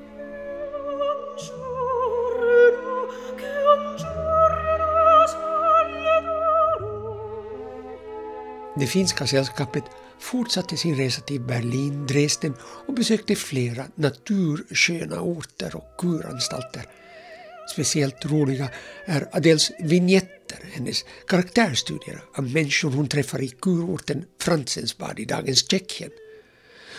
Det 8.80 8.88
finska 8.88 9.28
sällskapet 9.28 9.84
fortsatte 10.20 10.78
sin 10.78 10.96
resa 10.96 11.22
till 11.22 11.42
Berlin, 11.42 12.08
Dresden 12.08 12.54
och 12.62 12.94
besökte 12.94 13.36
flera 13.36 13.86
natursköna 13.96 15.22
orter 15.22 15.76
och 15.76 15.98
kuranstalter. 15.98 16.86
Speciellt 17.74 18.26
roliga 18.26 18.70
är 19.06 19.28
Adels 19.32 19.72
vignetter, 19.80 20.60
hennes 20.74 21.06
karaktärstudier 21.28 22.24
av 22.34 22.44
människor 22.44 22.92
hon 22.92 23.08
träffar 23.08 23.42
i 23.42 23.48
kurorten 23.48 24.26
Franzensbad 24.42 25.20
i 25.20 25.26
dagens 25.26 25.70
Tjeckien. 25.70 26.12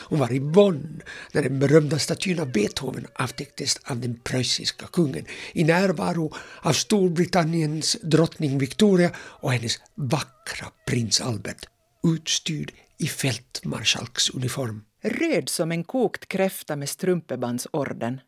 Hon 0.09 0.19
var 0.19 0.33
i 0.33 0.41
Bonn 0.41 1.03
när 1.33 1.43
den 1.43 1.59
berömda 1.59 1.99
statyn 1.99 2.41
av 2.41 2.53
Beethoven 2.53 3.07
avtäcktes 3.15 3.77
av 3.85 4.01
den 4.01 4.21
preussiska 4.25 4.87
kungen 4.87 5.25
i 5.53 5.65
närvaro 5.65 6.33
av 6.63 6.73
Storbritanniens 6.73 7.97
drottning 8.03 8.59
Victoria 8.59 9.11
och 9.17 9.53
hennes 9.53 9.81
vackra 9.95 10.67
prins 10.87 11.21
Albert 11.21 11.67
utstyrd 12.03 12.73
i 12.99 13.07
fältmarskalksuniform. 13.07 14.83
Röd 15.03 15.49
som 15.49 15.73
en 15.73 15.85
kokt 15.85 16.29
kräfta 16.29 16.77
med 16.77 16.89
strumpebandsorden. 16.89 18.21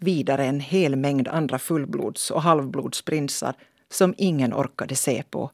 Vidare 0.00 0.44
en 0.44 0.60
hel 0.60 0.96
mängd 0.96 1.28
andra 1.28 1.58
fullblods 1.58 2.30
och 2.30 2.42
halvblodsprinsar 2.42 3.54
som 3.92 4.14
ingen 4.18 4.54
orkade 4.54 4.96
se 4.96 5.22
på. 5.30 5.50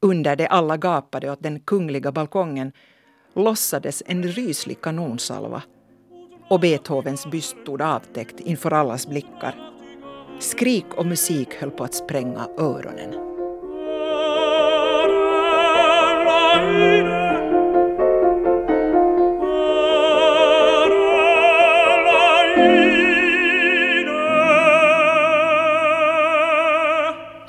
Under 0.00 0.36
det 0.36 0.46
alla 0.46 0.76
gapade 0.76 1.30
åt 1.30 1.42
den 1.42 1.60
kungliga 1.60 2.12
balkongen 2.12 2.72
lossades 3.38 4.02
en 4.06 4.22
ryslig 4.22 4.80
kanonsalva 4.80 5.62
och 6.48 6.60
Beethovens 6.60 7.26
byst 7.26 7.56
stod 7.62 7.82
avtäckt 7.82 8.40
inför 8.40 8.72
allas 8.72 9.06
blickar. 9.06 9.54
Skrik 10.40 10.86
och 10.96 11.06
musik 11.06 11.54
höll 11.54 11.70
på 11.70 11.84
att 11.84 11.94
spränga 11.94 12.48
öronen. 12.58 13.14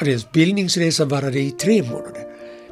Adels 0.01 0.31
bildningsresa 0.31 1.05
varade 1.05 1.39
i 1.39 1.51
tre 1.51 1.83
månader 1.83 2.23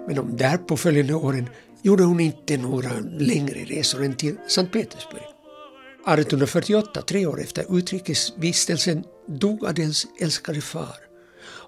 men 0.08 0.16
de 0.16 0.38
därpå 0.38 0.78
följande 0.78 1.14
åren 1.14 1.50
gjorde 1.88 2.04
hon 2.04 2.20
inte 2.20 2.58
några 2.58 3.00
längre 3.20 3.64
resor 3.64 4.04
än 4.04 4.16
till 4.16 4.36
Sankt 4.48 4.74
Petersburg. 4.74 5.22
1848, 5.22 7.02
tre 7.02 7.26
år 7.26 7.42
efter 7.42 7.78
utrikesvistelsen, 7.78 9.04
dog 9.28 9.66
Adels 9.66 10.08
älskade 10.20 10.62
far 10.62 10.98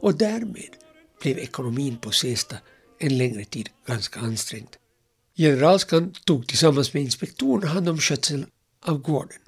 och 0.02 0.18
därmed 0.18 0.74
blev 1.22 1.38
ekonomin 1.38 1.98
på 1.98 2.12
Sesta 2.12 2.56
en 3.00 3.18
längre 3.18 3.46
tid 3.46 3.70
ganska 3.88 4.20
ansträngd. 4.20 4.76
Generalskan 5.38 6.14
tog 6.26 6.48
tillsammans 6.48 6.94
med 6.94 7.04
inspektorn 7.04 7.64
hand 7.64 7.90
om 7.90 7.98
skötseln 7.98 8.46
av 8.86 8.98
gården. 8.98 9.40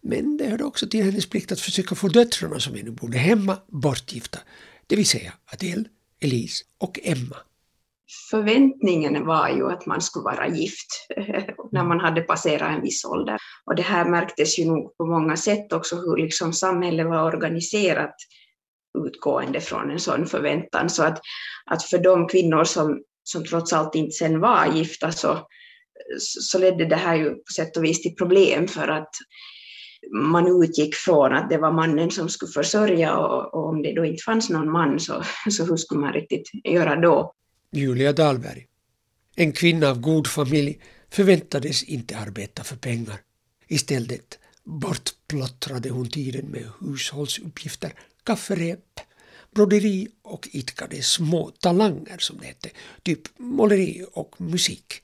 Men 0.00 0.36
det 0.36 0.48
hörde 0.48 0.64
också 0.64 0.88
till 0.88 1.04
hennes 1.04 1.26
plikt 1.26 1.52
att 1.52 1.60
försöka 1.60 1.94
få 1.94 2.08
döttrarna 2.08 2.60
som 2.60 2.74
ännu 2.74 2.90
bodde 2.90 3.18
hemma 3.18 3.58
bortgifta, 3.66 4.38
det 4.86 4.96
vill 4.96 5.06
säga 5.06 5.32
Adele, 5.46 5.84
Elise 6.20 6.64
och 6.78 7.00
Emma 7.02 7.36
förväntningen 8.30 9.26
var 9.26 9.48
ju 9.48 9.70
att 9.70 9.86
man 9.86 10.00
skulle 10.00 10.24
vara 10.24 10.48
gift 10.48 11.06
när 11.72 11.84
man 11.84 12.00
hade 12.00 12.20
passerat 12.20 12.76
en 12.76 12.82
viss 12.82 13.04
ålder. 13.04 13.38
Och 13.64 13.76
det 13.76 13.82
här 13.82 14.04
märktes 14.04 14.58
ju 14.58 14.64
nog 14.64 14.96
på 14.96 15.06
många 15.06 15.36
sätt 15.36 15.72
också 15.72 15.96
hur 15.96 16.16
liksom 16.16 16.52
samhället 16.52 17.06
var 17.06 17.22
organiserat 17.22 18.14
utgående 19.06 19.60
från 19.60 19.90
en 19.90 20.00
sån 20.00 20.26
förväntan. 20.26 20.90
Så 20.90 21.02
att, 21.02 21.20
att 21.66 21.82
för 21.82 21.98
de 21.98 22.28
kvinnor 22.28 22.64
som, 22.64 23.02
som 23.22 23.44
trots 23.44 23.72
allt 23.72 23.94
inte 23.94 24.12
sen 24.12 24.40
var 24.40 24.66
gifta 24.66 25.12
så, 25.12 25.38
så 26.18 26.58
ledde 26.58 26.84
det 26.84 26.96
här 26.96 27.16
ju 27.16 27.30
på 27.30 27.52
sätt 27.56 27.76
och 27.76 27.84
vis 27.84 28.02
till 28.02 28.14
problem 28.14 28.68
för 28.68 28.88
att 28.88 29.10
man 30.12 30.62
utgick 30.62 30.94
från 30.94 31.32
att 31.32 31.50
det 31.50 31.58
var 31.58 31.72
mannen 31.72 32.10
som 32.10 32.28
skulle 32.28 32.52
försörja 32.52 33.16
och, 33.16 33.54
och 33.54 33.68
om 33.68 33.82
det 33.82 33.94
då 33.94 34.04
inte 34.04 34.22
fanns 34.22 34.50
någon 34.50 34.72
man 34.72 35.00
så, 35.00 35.22
så 35.50 35.64
hur 35.64 35.76
skulle 35.76 36.00
man 36.00 36.12
riktigt 36.12 36.50
göra 36.64 36.96
då? 36.96 37.34
Julia 37.74 38.12
Dahlberg. 38.12 38.66
En 39.36 39.52
kvinna 39.52 39.88
av 39.90 40.00
god 40.00 40.26
familj 40.26 40.78
förväntades 41.10 41.82
inte 41.82 42.18
arbeta 42.18 42.64
för 42.64 42.76
pengar. 42.76 43.20
Istället 43.68 44.38
bortplottrade 44.64 45.90
hon 45.90 46.08
tiden 46.08 46.46
med 46.46 46.64
hushållsuppgifter, 46.80 47.94
kafferep, 48.24 49.00
broderi 49.54 50.08
och 50.22 50.48
idkade 50.52 51.02
små 51.02 51.50
talanger 51.50 52.18
som 52.18 52.38
det 52.38 52.46
hette, 52.46 52.70
typ 53.02 53.38
måleri 53.38 54.04
och 54.12 54.40
musik. 54.40 55.02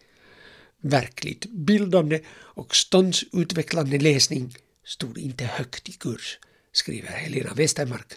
Verkligt 0.80 1.46
bildande 1.46 2.20
och 2.30 2.76
ståndsutvecklande 2.76 3.98
läsning 3.98 4.54
stod 4.84 5.18
inte 5.18 5.44
högt 5.44 5.88
i 5.88 5.92
kurs, 5.92 6.38
skriver 6.72 7.08
Helena 7.08 7.54
Westermark. 7.54 8.12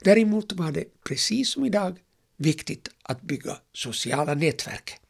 Däremot 0.00 0.52
var 0.52 0.72
det, 0.72 0.84
precis 1.08 1.50
som 1.52 1.64
idag, 1.64 1.98
viktigt 2.36 2.88
att 3.02 3.22
bygga 3.22 3.56
sociala 3.72 4.34
nätverk. 4.34 5.00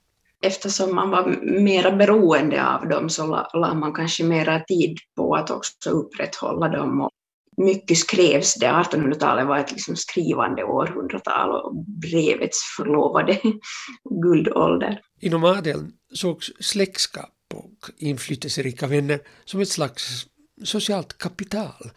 Eftersom 0.42 0.94
man 0.94 1.10
var 1.10 1.26
mera 1.60 1.96
beroende 1.96 2.66
av 2.66 2.88
dem 2.88 3.08
så 3.08 3.48
la 3.52 3.74
man 3.74 3.94
kanske 3.94 4.24
mera 4.24 4.60
tid 4.60 4.98
på 5.16 5.34
att 5.34 5.50
också 5.50 5.90
upprätthålla 5.90 6.68
dem. 6.68 7.00
Och 7.00 7.10
mycket 7.56 7.98
skrevs 7.98 8.54
det. 8.54 8.66
1800-talet 8.66 9.46
var 9.46 9.58
ett 9.58 9.72
liksom 9.72 9.96
skrivande 9.96 10.64
århundratal 10.64 11.50
och 11.50 11.74
brevets 11.74 12.58
förlovade 12.76 13.40
guldålder. 14.22 15.00
Inom 15.20 15.44
adeln 15.44 15.92
sågs 16.12 16.52
släktskap 16.60 17.30
och 17.54 17.90
inflytelserika 17.98 18.86
vänner 18.86 19.20
som 19.44 19.60
ett 19.60 19.68
slags 19.68 20.26
socialt 20.64 21.18
kapital. 21.18 21.90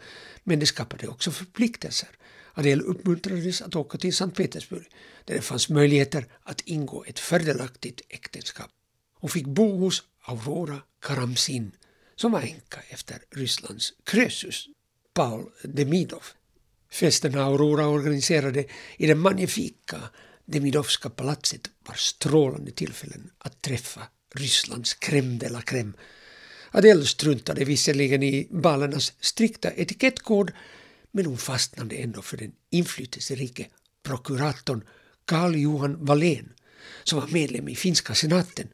Men 0.44 0.60
det 0.60 0.66
skapade 0.66 1.08
också 1.08 1.30
förpliktelser. 1.30 2.08
Adele 2.60 2.82
uppmuntrades 2.82 3.62
att 3.62 3.76
åka 3.76 3.98
till 3.98 4.14
Sankt 4.14 4.36
Petersburg 4.36 4.88
där 5.24 5.34
det 5.34 5.40
fanns 5.40 5.68
möjligheter 5.68 6.26
att 6.42 6.60
ingå 6.60 7.04
ett 7.04 7.18
fördelaktigt 7.18 8.00
äktenskap. 8.08 8.70
Hon 9.14 9.30
fick 9.30 9.46
bo 9.46 9.78
hos 9.78 10.02
Aurora 10.24 10.82
Karamsin 11.02 11.72
som 12.16 12.32
var 12.32 12.40
änka 12.40 12.80
efter 12.88 13.18
Rysslands 13.30 13.92
Krösus, 14.04 14.68
Paul 15.14 15.50
Demidov. 15.62 16.22
Festerna 16.90 17.44
Aurora 17.44 17.86
organiserade 17.86 18.64
i 18.96 19.06
det 19.06 19.14
magnifika 19.14 20.00
Demidovska 20.44 21.10
palatset 21.10 21.70
var 21.86 21.94
strålande 21.94 22.70
tillfällen 22.70 23.30
att 23.38 23.62
träffa 23.62 24.02
Rysslands 24.34 24.94
crème 25.00 25.38
de 25.38 25.48
la 25.48 25.60
crème. 25.60 25.92
Adele 26.70 27.06
struntade 27.06 27.64
visserligen 27.64 28.22
i 28.22 28.48
balernas 28.50 29.12
strikta 29.20 29.70
etikettkod 29.70 30.52
men 31.12 31.26
hon 31.26 31.38
fastnade 31.38 31.96
ändå 31.96 32.22
för 32.22 32.36
den 32.36 32.52
inflytelserike 32.70 33.68
prokuratorn 34.02 34.84
Carl 35.24 35.54
Johan 35.54 36.06
Wallén 36.06 36.52
som 37.04 37.20
var 37.20 37.28
medlem 37.28 37.68
i 37.68 37.76
finska 37.76 38.14
senaten 38.14 38.68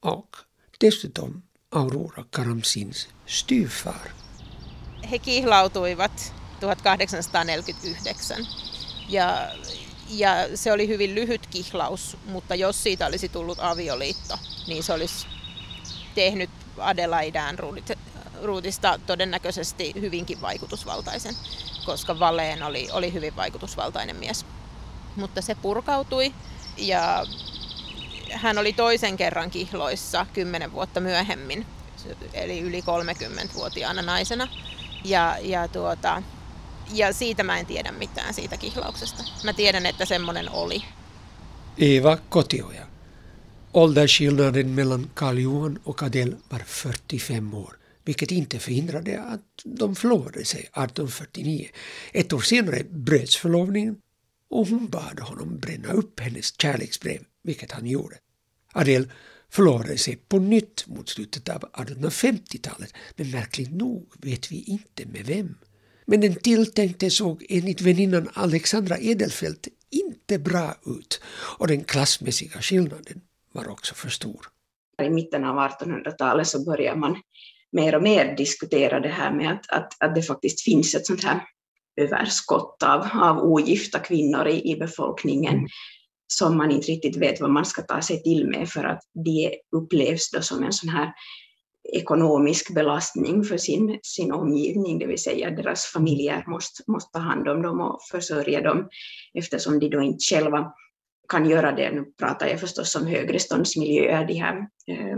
och 0.00 0.36
dessutom 0.80 1.42
Aurora 1.70 2.24
Karamzins 2.30 3.08
styvfar. 3.26 4.12
He 5.10 5.18
kihlautuivat 5.18 6.32
1849 6.60 8.46
ja, 9.08 9.48
ja 10.08 10.56
se 10.56 10.72
oli 10.72 10.88
hyvin 10.88 11.14
lyhyt 11.14 11.46
kihlaus, 11.46 12.16
mutta 12.24 12.54
jos 12.54 12.82
siitä 12.82 13.06
olisi 13.06 13.28
tullut 13.28 13.58
avioliitto, 13.60 14.38
niin 14.66 14.82
se 14.82 14.92
olisi 14.92 15.26
tehnyt 16.14 16.50
Adelaidaan 16.78 17.58
Ruutista 18.42 19.00
todennäköisesti 19.06 19.92
hyvinkin 20.00 20.40
vaikutusvaltaisen, 20.40 21.34
koska 21.86 22.18
Valeen 22.18 22.62
oli, 22.62 22.88
oli 22.92 23.12
hyvin 23.12 23.36
vaikutusvaltainen 23.36 24.16
mies. 24.16 24.46
Mutta 25.16 25.42
se 25.42 25.54
purkautui 25.54 26.32
ja 26.76 27.26
hän 28.32 28.58
oli 28.58 28.72
toisen 28.72 29.16
kerran 29.16 29.50
kihloissa 29.50 30.26
kymmenen 30.32 30.72
vuotta 30.72 31.00
myöhemmin, 31.00 31.66
eli 32.34 32.60
yli 32.60 32.80
30-vuotiaana 32.80 34.02
naisena. 34.02 34.48
Ja, 35.04 35.36
ja, 35.40 35.68
tuota, 35.68 36.22
ja 36.92 37.12
siitä 37.12 37.42
mä 37.42 37.58
en 37.58 37.66
tiedä 37.66 37.92
mitään 37.92 38.34
siitä 38.34 38.56
kihlauksesta. 38.56 39.24
Mä 39.44 39.52
tiedän, 39.52 39.86
että 39.86 40.04
semmoinen 40.04 40.50
oli. 40.50 40.82
Eva 41.78 42.18
Kotioja. 42.28 42.86
Åldersskillnaden 43.74 44.68
mellan 44.68 45.10
Karl 45.14 45.38
Johan 45.38 45.80
och 45.84 46.02
Adele 46.02 46.36
var 46.52 46.62
45 46.64 47.54
år 47.54 47.79
vilket 48.10 48.30
inte 48.30 48.58
förhindrade 48.58 49.20
att 49.20 49.62
de 49.64 49.94
förlovade 49.94 50.44
sig 50.44 50.60
1849. 50.60 51.68
Ett 52.12 52.32
år 52.32 52.40
senare 52.40 52.84
bröts 52.84 53.36
förlovningen 53.36 53.96
och 54.50 54.66
hon 54.66 54.88
bad 54.88 55.20
honom 55.20 55.58
bränna 55.58 55.92
upp 55.92 56.20
hennes 56.20 56.60
kärleksbrev, 56.60 57.20
vilket 57.42 57.72
han 57.72 57.86
gjorde. 57.86 58.16
Adele 58.72 59.08
förlovade 59.50 59.98
sig 59.98 60.16
på 60.16 60.38
nytt 60.38 60.86
mot 60.86 61.08
slutet 61.08 61.48
av 61.48 61.60
1850-talet, 61.60 62.94
men 63.16 63.30
märkligt 63.30 63.72
nog 63.72 64.12
vet 64.18 64.52
vi 64.52 64.62
inte 64.62 65.06
med 65.06 65.26
vem. 65.26 65.54
Men 66.06 66.20
den 66.20 66.34
tilltänkte 66.34 67.10
såg 67.10 67.46
enligt 67.48 67.80
väninnan 67.80 68.28
Alexandra 68.34 68.98
Edelfelt 68.98 69.68
inte 69.90 70.38
bra 70.38 70.74
ut 70.86 71.20
och 71.58 71.68
den 71.68 71.84
klassmässiga 71.84 72.60
skillnaden 72.60 73.20
var 73.52 73.68
också 73.68 73.94
för 73.94 74.08
stor. 74.08 74.46
I 75.02 75.10
mitten 75.10 75.44
av 75.44 75.56
1800-talet 75.56 76.46
så 76.46 76.64
börjar 76.64 76.96
man 76.96 77.16
mer 77.72 77.94
och 77.94 78.02
mer 78.02 78.36
diskutera 78.36 79.00
det 79.00 79.08
här 79.08 79.32
med 79.32 79.52
att, 79.52 79.70
att, 79.70 80.02
att 80.02 80.14
det 80.14 80.22
faktiskt 80.22 80.64
finns 80.64 80.94
ett 80.94 81.06
sånt 81.06 81.24
här 81.24 81.40
överskott 82.00 82.82
av, 82.82 83.08
av 83.22 83.38
ogifta 83.38 83.98
kvinnor 83.98 84.48
i, 84.48 84.72
i 84.72 84.76
befolkningen 84.76 85.54
mm. 85.54 85.68
som 86.26 86.56
man 86.56 86.70
inte 86.70 86.86
riktigt 86.86 87.16
vet 87.16 87.40
vad 87.40 87.50
man 87.50 87.64
ska 87.64 87.82
ta 87.82 88.02
sig 88.02 88.22
till 88.22 88.48
med 88.48 88.68
för 88.68 88.84
att 88.84 89.00
de 89.24 89.54
upplevs 89.76 90.30
då 90.30 90.42
som 90.42 90.62
en 90.62 90.72
sån 90.72 90.88
här 90.88 91.12
ekonomisk 91.92 92.74
belastning 92.74 93.44
för 93.44 93.56
sin, 93.56 93.98
sin 94.02 94.32
omgivning, 94.32 94.98
det 94.98 95.06
vill 95.06 95.22
säga 95.22 95.50
deras 95.50 95.84
familjer 95.84 96.44
måste, 96.46 96.82
måste 96.86 97.12
ta 97.12 97.18
hand 97.18 97.48
om 97.48 97.62
dem 97.62 97.80
och 97.80 97.98
försörja 98.10 98.60
dem 98.60 98.88
eftersom 99.34 99.78
de 99.78 99.88
då 99.88 100.02
inte 100.02 100.24
själva 100.30 100.72
kan 101.28 101.50
göra 101.50 101.72
det. 101.72 101.90
Nu 101.90 102.04
pratar 102.18 102.46
jag 102.46 102.60
förstås 102.60 102.96
om 102.96 103.06
högreståndsmiljöer, 103.06 104.26
de 104.26 104.34
här 104.34 104.56
eh, 104.88 105.16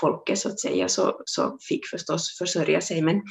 folket 0.00 0.38
så 0.38 0.48
att 0.48 0.60
säga 0.60 0.88
så, 0.88 1.22
så 1.24 1.58
fick 1.68 1.86
förstås 1.86 2.38
försörja 2.38 2.80
sig 2.80 3.02
men, 3.02 3.22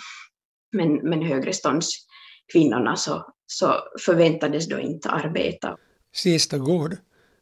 men, 0.71 1.09
men 1.09 1.21
högreståndskvinnorna 1.21 2.95
så, 2.95 3.33
så 3.47 3.75
förväntades 4.05 4.67
då 4.67 4.79
inte 4.79 5.09
arbeta. 5.09 5.77
Sista 6.15 6.57
gård 6.57 6.97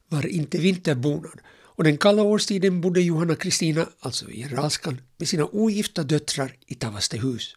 var 0.10 0.28
inte 0.28 0.58
vinterbonad 0.58 1.42
och 1.76 1.84
den 1.84 1.98
kalla 1.98 2.24
årstiden 2.24 2.82
bodde 2.82 3.02
Johanna 3.02 3.36
Kristina, 3.36 3.90
alltså 4.00 4.30
i 4.32 4.44
Raskan, 4.44 5.02
med 5.18 5.28
sina 5.28 5.46
ogifta 5.46 6.04
döttrar 6.04 6.52
i 6.68 6.76
Tavastehus. 6.76 7.56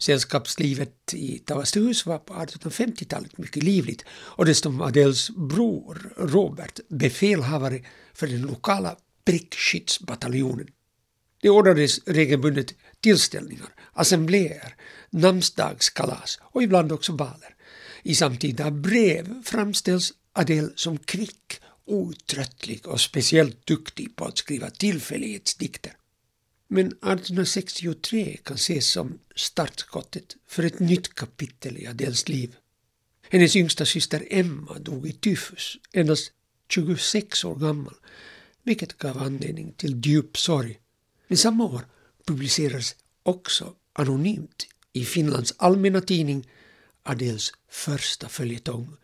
Sällskapslivet 0.00 1.14
i 1.14 1.38
Tavastehus 1.38 2.06
var 2.06 2.18
på 2.18 2.34
1850-talet 2.34 3.38
mycket 3.38 3.62
livligt 3.62 4.04
och 4.10 4.44
dessutom 4.44 4.80
Adels 4.80 5.30
bror 5.30 6.12
Robert 6.16 6.80
befälhavare 6.88 7.80
för 8.14 8.26
den 8.26 8.42
lokala 8.42 8.96
prickskyttsbataljonen. 9.28 10.68
Det 11.42 11.50
ordnades 11.50 12.00
regelbundet 12.06 12.74
tillställningar, 13.00 13.74
assembléer, 13.92 14.74
namnsdagskalas 15.10 16.38
och 16.42 16.62
ibland 16.62 16.92
också 16.92 17.12
baler. 17.12 17.54
I 18.02 18.14
samtida 18.14 18.70
brev 18.70 19.42
framställs 19.44 20.12
Adele 20.32 20.70
som 20.76 20.98
kvick, 20.98 21.60
outtröttlig 21.84 22.86
och 22.86 23.00
speciellt 23.00 23.66
duktig 23.66 24.16
på 24.16 24.24
att 24.24 24.38
skriva 24.38 24.70
tillfällighetsdikter. 24.70 25.92
Men 26.68 26.86
1863 26.86 28.38
kan 28.44 28.56
ses 28.56 28.90
som 28.90 29.18
startskottet 29.36 30.36
för 30.46 30.62
ett 30.62 30.78
nytt 30.78 31.14
kapitel 31.14 31.78
i 31.78 31.86
Adels 31.86 32.28
liv. 32.28 32.56
Hennes 33.30 33.56
yngsta 33.56 33.86
syster 33.86 34.26
Emma 34.30 34.78
dog 34.78 35.08
i 35.08 35.12
tyfus, 35.12 35.76
endast 35.92 36.32
26 36.68 37.44
år 37.44 37.54
gammal, 37.54 37.94
vilket 38.68 38.98
gav 38.98 39.18
anledning 39.18 39.72
till 39.72 40.00
djup 40.04 40.38
sorg. 40.38 40.78
Men 41.28 41.38
samma 41.38 41.64
år 41.64 41.86
publicerades 42.26 42.96
också 43.22 43.72
anonymt 43.92 44.66
i 44.92 45.04
Finlands 45.04 45.54
allmänna 45.56 46.00
tidning 46.00 46.48
Adels 47.02 47.52
första 47.70 48.28
följetong, 48.28 48.96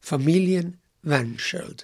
Familjen 0.00 0.76
Wernsköld. 1.00 1.82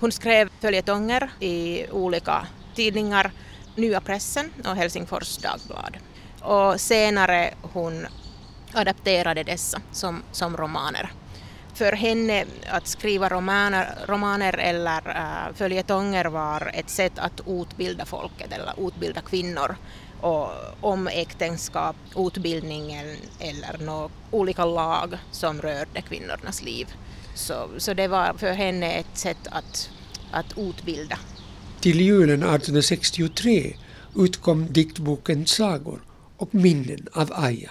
Hon 0.00 0.12
skrev 0.12 0.48
följetonger 0.60 1.30
i 1.40 1.86
olika 1.90 2.46
tidningar, 2.74 3.32
Nya 3.76 4.00
Pressen 4.00 4.50
och 4.64 4.76
Helsingfors 4.76 5.38
Dagblad. 5.38 5.96
Och 6.40 6.80
senare 6.80 7.54
hon 7.62 8.06
adapterade 8.72 9.42
dessa 9.42 9.82
som, 9.92 10.22
som 10.32 10.56
romaner 10.56 11.12
för 11.78 11.92
henne 11.92 12.44
att 12.66 12.86
skriva 12.86 13.28
romaner, 13.28 13.86
romaner 14.06 14.58
eller 14.58 15.08
äh, 15.08 15.54
följetonger 15.54 16.24
var 16.24 16.70
ett 16.74 16.90
sätt 16.90 17.18
att 17.18 17.40
utbilda 17.46 18.04
folket 18.04 18.52
eller 18.52 18.88
utbilda 18.88 19.20
kvinnor 19.20 19.76
och 20.20 20.48
om 20.80 21.08
äktenskap, 21.08 21.96
utbildningen 22.16 23.16
eller 23.38 23.84
några 23.84 24.10
olika 24.30 24.64
lag 24.64 25.18
som 25.30 25.60
rörde 25.62 26.02
kvinnornas 26.02 26.62
liv. 26.62 26.86
Så, 27.34 27.68
så 27.78 27.94
det 27.94 28.08
var 28.08 28.32
för 28.38 28.52
henne 28.52 28.92
ett 28.92 29.18
sätt 29.18 29.46
att, 29.50 29.90
att 30.30 30.58
utbilda. 30.58 31.18
Till 31.80 32.00
julen 32.00 32.42
1863 32.42 33.76
utkom 34.16 34.72
diktboken 34.72 35.46
Sagor 35.46 36.00
och 36.36 36.54
minnen 36.54 37.06
av 37.12 37.32
Aja 37.34 37.70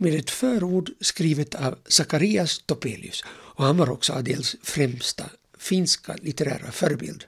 med 0.00 0.14
ett 0.14 0.30
förord 0.30 0.90
skrivet 1.00 1.54
av 1.54 1.78
Zacharias 1.88 2.58
Topelius 2.66 3.24
och 3.28 3.64
han 3.64 3.76
var 3.76 3.90
också 3.90 4.12
Adels 4.12 4.56
främsta 4.62 5.24
finska 5.58 6.16
litterära 6.22 6.72
förebild. 6.72 7.24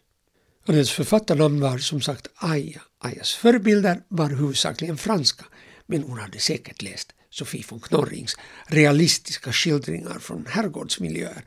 Adels 0.66 0.90
författarnamn 0.90 1.60
var 1.60 1.78
som 1.78 2.00
sagt 2.00 2.28
Aja. 2.34 2.80
Ajas 2.98 3.34
förebilder 3.34 4.02
var 4.08 4.28
huvudsakligen 4.28 4.96
franska, 4.98 5.44
men 5.86 6.02
hon 6.02 6.18
hade 6.18 6.38
säkert 6.38 6.82
läst 6.82 7.12
Sofie 7.30 7.64
von 7.68 7.80
Knorrings 7.80 8.36
realistiska 8.66 9.52
skildringar 9.52 10.18
från 10.18 10.46
herrgårdsmiljöer 10.46 11.44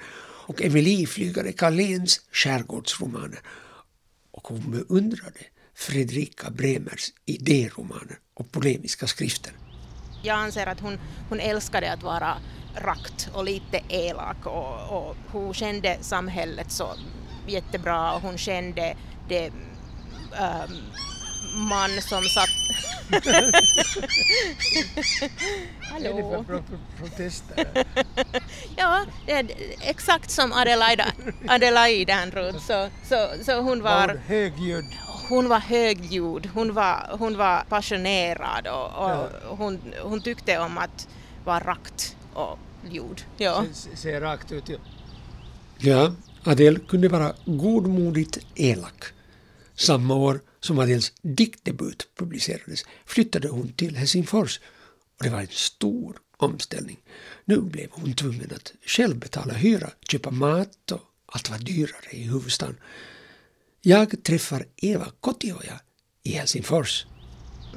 och 0.48 0.62
Emilie 0.62 1.08
Flygare 1.08 1.52
Carléns 1.52 2.22
skärgårdsromaner. 2.32 3.40
Och 4.32 4.48
hon 4.48 4.72
beundrade 4.72 5.40
Fredrika 5.76 6.50
Bremers 6.50 7.12
idéromaner 7.26 8.20
och 8.34 8.52
polemiska 8.52 9.08
skrifter. 9.08 9.54
Jag 10.26 10.38
anser 10.38 10.68
att 10.68 10.80
hon, 10.80 11.00
hon 11.30 11.40
älskade 11.40 11.94
att 11.94 12.04
vara 12.04 12.38
rakt 12.76 13.30
och 13.34 13.46
lite 13.46 13.80
elak 13.90 14.46
och, 14.46 14.98
och 14.98 15.16
hon 15.32 15.54
kände 15.54 15.98
samhället 16.02 16.72
så 16.72 16.88
jättebra 17.48 18.14
och 18.14 18.22
hon 18.22 18.38
kände 18.38 18.96
det 19.30 19.48
um, 19.48 20.82
man 21.70 22.02
som 22.02 22.24
satt... 22.24 22.50
Hallå? 25.92 26.46
Är 26.50 26.54
det 26.54 26.64
protester? 27.00 27.68
ja, 28.76 29.06
exakt 29.82 30.32
som 30.32 30.54
Adelaide, 30.54 31.06
Adelaide 31.48 32.10
Andrew. 32.10 32.60
Så, 32.60 32.90
så, 33.04 33.30
så 33.44 33.62
hon 33.62 33.82
var... 33.82 34.22
högljudd. 34.28 34.86
Hon 35.30 35.50
var 35.50 35.60
högljudd, 35.60 36.50
hon 36.54 36.74
var, 36.74 37.16
hon 37.20 37.38
var 37.38 37.64
passionerad 37.70 38.68
och, 38.68 39.04
och 39.04 39.10
ja. 39.10 39.30
hon, 39.48 39.80
hon 40.02 40.22
tyckte 40.22 40.60
om 40.60 40.78
att 40.78 41.08
vara 41.46 41.60
rakt 41.60 42.16
och 42.34 42.60
ljud. 42.92 43.26
Ja. 43.38 43.66
Se, 43.74 43.98
se 43.98 44.22
rakt 44.22 44.52
ut, 44.52 44.70
ja. 44.70 44.78
Ja, 45.78 46.16
Adele 46.44 46.80
kunde 46.80 47.08
vara 47.08 47.34
godmodigt 47.46 48.38
elak. 48.56 49.04
Samma 49.76 50.16
år 50.16 50.42
som 50.60 50.80
Adels 50.80 51.14
diktdebut 51.22 52.08
publicerades 52.18 52.86
flyttade 53.06 53.48
hon 53.48 53.74
till 53.74 53.96
Helsingfors 53.96 54.60
och 55.18 55.24
det 55.24 55.30
var 55.30 55.40
en 55.40 55.48
stor 55.48 56.18
omställning. 56.38 56.98
Nu 57.46 57.62
blev 57.62 57.88
hon 57.92 58.14
tvungen 58.14 58.52
att 58.56 58.74
själv 58.86 59.20
betala 59.20 59.54
hyra, 59.54 59.90
köpa 60.10 60.32
mat 60.32 60.92
och 60.92 61.02
allt 61.26 61.50
var 61.50 61.58
dyrare 61.58 62.12
i 62.12 62.24
huvudstaden. 62.24 62.76
Jag 63.88 64.24
träffar 64.24 64.66
Eva 64.78 65.06
Kotioja 65.20 65.80
i 66.24 66.32
Helsingfors. 66.32 67.06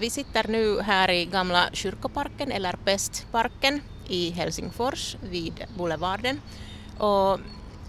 Vi 0.01 0.11
sitter 0.11 0.49
nu 0.49 0.81
här 0.81 1.11
i 1.11 1.25
gamla 1.25 1.69
kyrkoparken, 1.73 2.53
eller 2.53 2.73
Pestparken, 2.73 3.81
i 4.09 4.31
Helsingfors 4.31 5.17
vid 5.31 5.65
Boulevarden. 5.77 6.41
Och 6.99 7.41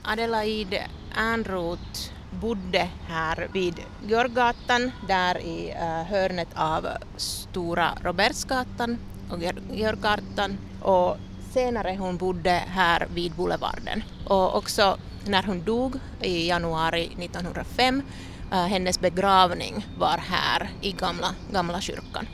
Adelaide 0.03 0.87
Ernroth 1.15 2.11
bodde 2.41 2.89
här 3.07 3.47
vid 3.53 3.75
Görgatan, 4.07 4.91
där 5.07 5.37
i 5.37 5.69
eh, 5.69 6.03
hörnet 6.03 6.49
av 6.55 6.87
Stora 7.17 7.97
Robertsgatan 8.03 8.97
och 9.31 9.39
Görgatan 9.73 10.57
och 10.81 11.17
senare 11.53 11.95
hon 11.99 12.17
bodde 12.17 12.63
här 12.67 13.07
vid 13.13 13.31
Boulevarden. 13.31 14.03
Och 14.27 14.57
också 14.57 14.97
när 15.29 15.43
hon 15.43 15.63
dog 15.63 15.95
i 16.21 16.47
januari 16.47 17.03
1905, 17.05 17.95
uh, 17.95 18.57
eh, 18.57 18.67
hennes 18.67 18.99
begravning 18.99 19.87
var 19.97 20.17
här 20.17 20.69
i 20.81 20.91
gamla, 20.91 21.35
gamla 21.53 21.81
kyrkan. 21.81 22.27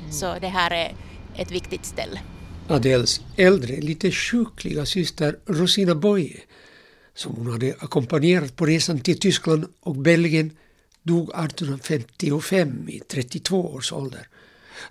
Mm. 0.00 0.12
Så 0.12 0.36
det 0.40 0.48
här 0.48 0.70
är 0.70 0.94
ett 1.36 1.50
viktigt 1.50 1.84
ställe. 1.84 2.20
Adels 2.68 3.20
äldre, 3.36 3.80
lite 3.80 4.10
sjukliga 4.10 4.86
syster 4.86 5.38
Rosina 5.46 5.94
Boye 5.94 6.40
som 7.14 7.36
hon 7.36 7.52
hade 7.52 7.74
ackompanjerat 7.78 8.56
på 8.56 8.66
resan 8.66 9.00
till 9.00 9.18
Tyskland 9.18 9.66
och 9.80 9.96
Belgien, 9.96 10.50
dog 11.02 11.28
1855 11.28 12.88
i 12.88 13.00
32 13.00 13.74
års 13.74 13.92
ålder. 13.92 14.28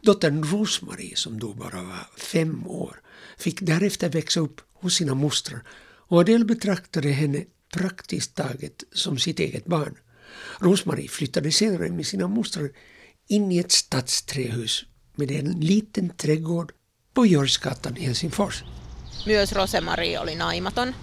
Dottern 0.01 0.43
Rosmarie, 0.43 1.15
som 1.15 1.39
då 1.39 1.53
bara 1.53 1.83
var 1.83 2.07
fem 2.17 2.67
år, 2.67 3.01
fick 3.37 3.61
därefter 3.61 4.09
växa 4.09 4.39
upp 4.39 4.61
hos 4.73 4.95
sina 4.95 5.15
mostrar 5.15 5.63
och 6.09 6.19
Adele 6.19 6.45
betraktade 6.45 7.09
henne 7.09 7.45
praktiskt 7.73 8.35
taget 8.35 8.83
som 8.91 9.17
sitt 9.17 9.39
eget 9.39 9.65
barn. 9.65 9.97
Rosmarie 10.59 11.09
flyttade 11.09 11.51
senare 11.51 11.89
med 11.89 12.05
sina 12.05 12.27
mostrar 12.27 12.69
in 13.27 13.51
i 13.51 13.57
ett 13.57 13.71
stadsträhus 13.71 14.85
med 15.15 15.31
en 15.31 15.59
liten 15.59 16.09
trädgård 16.09 16.71
på 17.13 17.25
Görsgatan 17.25 17.97
i 17.97 18.05
Helsingfors. 18.05 18.63
Myös 19.25 19.51
Rosemarie 19.51 20.19
oli 20.19 20.35
naimaton 20.35 20.93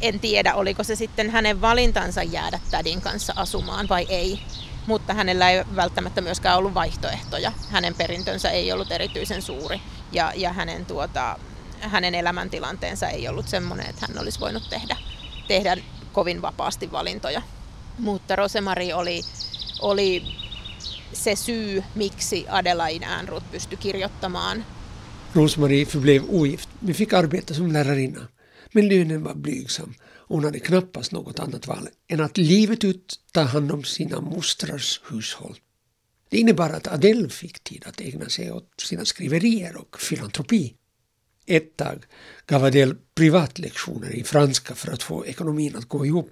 en 0.00 0.20
tiedä, 0.20 0.54
oliko 0.54 0.84
se 0.84 0.96
sitten 0.96 1.30
hänen 1.30 1.60
valintansa 1.60 2.22
jäädä 2.22 2.60
tädin 2.70 3.00
kanssa 3.00 3.32
asumaan 3.36 3.88
vai 3.88 4.06
ei. 4.08 4.40
Mutta 4.86 5.14
hänellä 5.14 5.50
ei 5.50 5.64
välttämättä 5.76 6.20
myöskään 6.20 6.58
ollut 6.58 6.74
vaihtoehtoja. 6.74 7.52
Hänen 7.68 7.94
perintönsä 7.94 8.50
ei 8.50 8.72
ollut 8.72 8.92
erityisen 8.92 9.42
suuri 9.42 9.80
ja, 10.12 10.32
ja 10.36 10.52
hänen, 10.52 10.86
tuota, 10.86 11.38
hänen 11.80 12.14
elämäntilanteensa 12.14 13.08
ei 13.08 13.28
ollut 13.28 13.48
semmoinen, 13.48 13.90
että 13.90 14.06
hän 14.08 14.22
olisi 14.22 14.40
voinut 14.40 14.62
tehdä, 14.70 14.96
tehdä 15.48 15.76
kovin 16.12 16.42
vapaasti 16.42 16.92
valintoja. 16.92 17.42
Mutta 17.98 18.36
Rosemari 18.36 18.92
oli, 18.92 19.22
oli 19.80 20.22
se 21.12 21.36
syy, 21.36 21.84
miksi 21.94 22.46
Adelaide 22.48 23.06
Ehrnrooth 23.06 23.50
pystyi 23.50 23.78
kirjoittamaan. 23.78 24.64
Rosemarie 25.34 25.84
förblev 25.84 26.22
ogift, 26.28 26.68
men 26.80 26.94
fick 26.94 27.12
arbeta 27.12 27.54
som 27.54 27.72
lärarinna. 27.72 28.28
Men 28.74 28.88
lönen 28.88 29.24
var 29.24 29.34
blygsam 29.34 29.94
hon 30.30 30.44
hade 30.44 30.60
knappast 30.60 31.12
något 31.12 31.38
annat 31.38 31.66
val 31.66 31.88
än 32.08 32.20
att 32.20 32.38
livet 32.38 32.84
ut 32.84 33.20
ta 33.32 33.40
hand 33.40 33.72
om 33.72 33.84
sina 33.84 34.20
mostrars 34.20 35.00
hushåll. 35.10 35.56
Det 36.28 36.38
innebar 36.38 36.70
att 36.70 36.86
Adele 36.86 37.28
fick 37.28 37.64
tid 37.64 37.82
att 37.86 38.00
ägna 38.00 38.28
sig 38.28 38.52
åt 38.52 38.68
sina 38.82 39.04
skriverier 39.04 39.76
och 39.76 40.00
filantropi. 40.00 40.74
Ett 41.46 41.76
tag 41.76 42.04
gav 42.46 42.64
Adele 42.64 42.96
privatlektioner 43.14 44.10
i 44.10 44.24
franska 44.24 44.74
för 44.74 44.92
att 44.92 45.02
få 45.02 45.26
ekonomin 45.26 45.76
att 45.76 45.88
gå 45.88 46.06
ihop. 46.06 46.30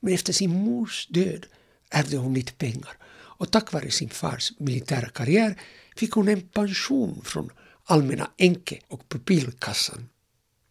Men 0.00 0.14
efter 0.14 0.32
sin 0.32 0.50
mors 0.50 1.06
död 1.06 1.46
ärvde 1.90 2.16
hon 2.16 2.34
lite 2.34 2.52
pengar 2.52 2.98
och 3.38 3.50
tack 3.50 3.72
vare 3.72 3.90
sin 3.90 4.08
fars 4.08 4.52
militära 4.58 5.08
karriär 5.08 5.60
fick 5.96 6.12
hon 6.12 6.28
en 6.28 6.40
pension 6.40 7.22
från 7.24 7.50
Allmänna 7.84 8.30
enke 8.38 8.80
och 8.88 9.08
pupillkassan 9.08 10.08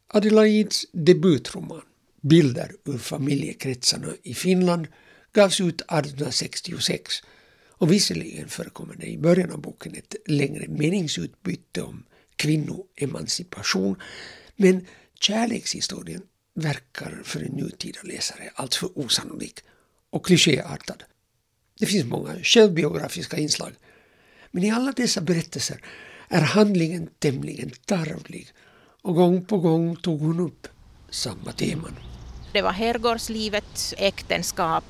Adelaids 0.07 0.85
debutroman 0.91 1.81
Bilder 2.21 2.71
ur 2.85 2.97
familjekretsarna 2.97 4.07
i 4.23 4.33
Finland 4.33 4.87
gavs 5.33 5.61
ut 5.61 5.81
1866 5.81 7.13
och 7.69 7.91
visserligen 7.91 8.49
förekommer 8.49 8.95
det 8.95 9.07
i 9.07 9.17
början 9.17 9.51
av 9.51 9.61
boken 9.61 9.95
ett 9.95 10.15
längre 10.25 10.67
meningsutbyte 10.67 11.81
om 11.81 12.03
kvinnoemancipation 12.35 14.01
men 14.55 14.87
kärlekshistorien 15.19 16.21
verkar 16.53 17.21
för 17.23 17.39
en 17.39 17.51
nutida 17.51 17.99
läsare 18.03 18.49
alltför 18.55 18.99
osannolik 18.99 19.59
och 20.09 20.25
klichéartad. 20.25 21.03
Det 21.79 21.85
finns 21.85 22.05
många 22.05 22.35
självbiografiska 22.43 23.37
inslag 23.37 23.71
men 24.51 24.63
i 24.63 24.71
alla 24.71 24.91
dessa 24.91 25.21
berättelser 25.21 25.81
är 26.29 26.41
handlingen 26.41 27.09
tämligen 27.19 27.71
tarvlig 27.85 28.47
och 29.01 29.15
gång 29.15 29.45
på 29.45 29.57
gång 29.57 29.95
tog 29.95 30.21
hon 30.21 30.39
upp 30.39 30.67
samma 31.09 31.51
teman. 31.51 31.95
Det 32.53 32.61
var 32.61 32.71
herrgårdslivet, 32.71 33.93
äktenskap, 33.97 34.83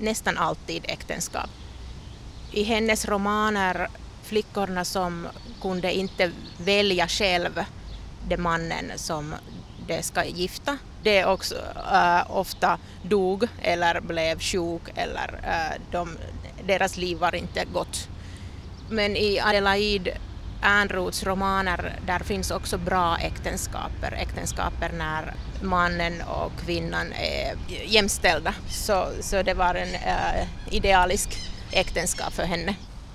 nästan 0.00 0.38
alltid 0.38 0.84
äktenskap. 0.88 1.50
I 2.52 2.62
hennes 2.62 3.08
romaner, 3.08 3.88
flickorna 4.22 4.84
som 4.84 5.28
kunde 5.60 5.92
inte 5.92 6.30
välja 6.58 7.08
själv 7.08 7.64
den 8.28 8.42
mannen 8.42 8.92
som 8.96 9.34
de 9.86 10.02
ska 10.02 10.24
gifta, 10.24 10.78
det 11.02 11.24
också 11.24 11.54
äh, 11.92 12.30
ofta 12.30 12.78
dog 13.02 13.48
eller 13.62 14.00
blev 14.00 14.38
sjuk 14.38 14.82
eller 14.94 15.40
äh, 15.42 15.80
de, 15.90 16.16
deras 16.66 16.96
liv 16.96 17.18
var 17.18 17.34
inte 17.34 17.64
gott. 17.72 18.08
Men 18.90 19.16
i 19.16 19.40
Adelaide 19.40 20.18
Ernroths 20.62 21.22
romaner, 21.22 21.98
där 22.06 22.18
finns 22.18 22.50
också 22.50 22.78
bra 22.78 23.16
äktenskaper, 23.18 24.12
äktenskaper 24.12 24.90
när 24.98 25.34
mannen 25.62 26.22
och 26.22 26.52
kvinnan 26.64 27.12
är 27.12 27.56
jämställda. 27.86 28.54
Så, 28.68 29.08
så 29.20 29.42
det 29.42 29.54
var 29.54 29.74
en 29.74 29.94
äh, 29.94 30.46
idealisk 30.70 31.38
äktenskap 31.72 32.32
för 32.32 32.42
henne. 32.42 32.74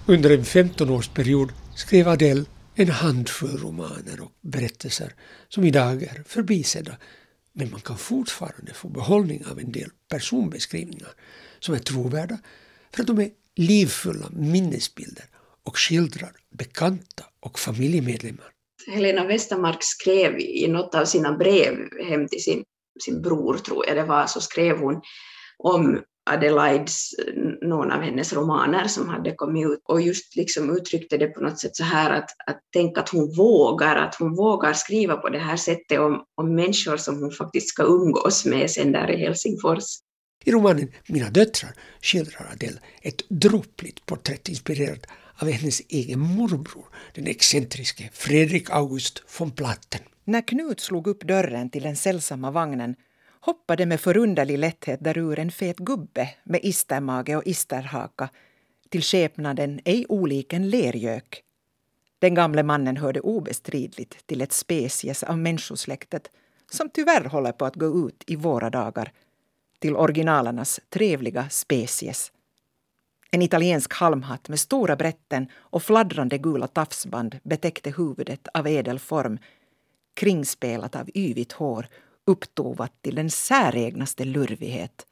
Under 0.09 0.29
en 0.29 0.43
15-årsperiod 0.43 1.51
skrev 1.75 2.07
Adele 2.07 2.45
en 2.75 2.89
handfull 2.89 3.57
romaner 3.57 4.21
och 4.21 4.31
berättelser 4.41 5.13
som 5.49 5.63
idag 5.63 6.03
är 6.03 6.23
förbisedda. 6.25 6.97
Men 7.53 7.71
man 7.71 7.79
kan 7.79 7.97
fortfarande 7.97 8.73
få 8.73 8.89
behållning 8.89 9.45
av 9.51 9.59
en 9.59 9.71
del 9.71 9.89
personbeskrivningar 10.09 11.09
som 11.59 11.75
är 11.75 11.79
trovärda 11.79 12.37
för 12.95 13.01
att 13.01 13.07
de 13.07 13.19
är 13.19 13.29
livfulla 13.55 14.29
minnesbilder 14.31 15.25
och 15.63 15.77
skildrar 15.77 16.31
bekanta 16.49 17.23
och 17.39 17.59
familjemedlemmar. 17.59 18.47
Helena 18.87 19.25
Westermark 19.25 19.83
skrev 19.83 20.39
i 20.39 20.67
något 20.67 20.95
av 20.95 21.05
sina 21.05 21.37
brev 21.37 21.75
hem 22.09 22.27
till 22.27 22.43
sin, 22.43 22.63
sin 23.05 23.21
bror, 23.21 23.57
tror 23.57 23.87
jag 23.87 23.97
det 23.97 24.03
var, 24.03 24.27
så 24.27 24.41
skrev 24.41 24.77
hon 24.77 25.01
om 25.57 26.01
Adelaides, 26.33 27.11
någon 27.61 27.91
av 27.91 28.01
hennes 28.01 28.33
romaner 28.33 28.87
som 28.87 29.09
hade 29.09 29.31
kommit 29.31 29.67
ut 29.67 29.79
och 29.83 30.01
just 30.01 30.35
liksom 30.35 30.77
uttryckte 30.77 31.17
det 31.17 31.27
på 31.27 31.41
något 31.41 31.59
sätt 31.59 31.75
så 31.75 31.83
här 31.83 32.11
att, 32.11 32.29
att 32.47 32.59
tänka 32.73 32.99
att 32.99 33.09
hon 33.09 33.35
vågar, 33.35 33.95
att 33.95 34.15
hon 34.15 34.35
vågar 34.35 34.73
skriva 34.73 35.17
på 35.17 35.29
det 35.29 35.39
här 35.39 35.57
sättet 35.57 35.99
om, 35.99 36.23
om 36.35 36.55
människor 36.55 36.97
som 36.97 37.21
hon 37.21 37.31
faktiskt 37.31 37.69
ska 37.69 37.83
umgås 37.83 38.45
med 38.45 38.71
sen 38.71 38.91
där 38.91 39.11
i 39.11 39.17
Helsingfors. 39.17 39.83
I 40.45 40.51
romanen 40.51 40.91
Mina 41.07 41.29
döttrar 41.29 41.71
skildrar 42.01 42.49
Adele 42.53 42.79
ett 43.01 43.29
dråpligt 43.29 44.05
porträtt 44.05 44.49
inspirerat 44.49 45.05
av 45.41 45.49
hennes 45.49 45.81
egen 45.89 46.19
morbror, 46.19 46.85
den 47.15 47.27
excentriske 47.27 48.09
Fredrik 48.13 48.69
August 48.69 49.23
von 49.39 49.51
Platten. 49.51 50.01
När 50.25 50.47
Knut 50.47 50.79
slog 50.79 51.07
upp 51.07 51.23
dörren 51.23 51.69
till 51.69 51.83
den 51.83 51.95
sällsamma 51.95 52.51
vagnen 52.51 52.95
hoppade 53.47 53.85
med 53.85 53.99
förunderlig 53.99 54.57
lätthet 54.57 54.99
därur 55.03 55.39
en 55.39 55.51
fet 55.51 55.77
gubbe 55.77 56.29
med 56.43 56.59
istermage 56.63 57.35
och 57.35 57.47
isterhaka 57.47 58.29
till 58.89 59.01
skepnaden 59.01 59.79
ej 59.85 60.05
olik 60.09 60.53
en 60.53 60.69
lergök. 60.69 61.43
Den 62.19 62.33
gamle 62.33 62.63
mannen 62.63 62.97
hörde 62.97 63.19
obestridligt 63.19 64.27
till 64.27 64.41
ett 64.41 64.51
species 64.51 65.23
av 65.23 65.37
människosläktet 65.37 66.31
som 66.71 66.89
tyvärr 66.89 67.23
håller 67.25 67.51
på 67.51 67.65
att 67.65 67.75
gå 67.75 68.07
ut 68.07 68.23
i 68.27 68.35
våra 68.35 68.69
dagar 68.69 69.11
till 69.79 69.95
originalernas 69.95 70.79
trevliga 70.89 71.49
species. 71.49 72.31
En 73.31 73.41
italiensk 73.41 73.93
halmhatt 73.93 74.49
med 74.49 74.59
stora 74.59 74.95
brätten 74.95 75.47
och 75.55 75.83
fladdrande 75.83 76.37
gula 76.37 76.67
tafsband 76.67 77.39
betäckte 77.43 77.91
huvudet 77.97 78.47
av 78.53 78.67
ädel 78.67 78.99
form 78.99 79.37
kringspelat 80.13 80.95
av 80.95 81.09
yvigt 81.15 81.51
hår 81.51 81.87
upptovat 82.27 83.01
till 83.01 83.15
den 83.15 83.29
säregnaste 83.29 84.25
lurvighet. 84.25 85.05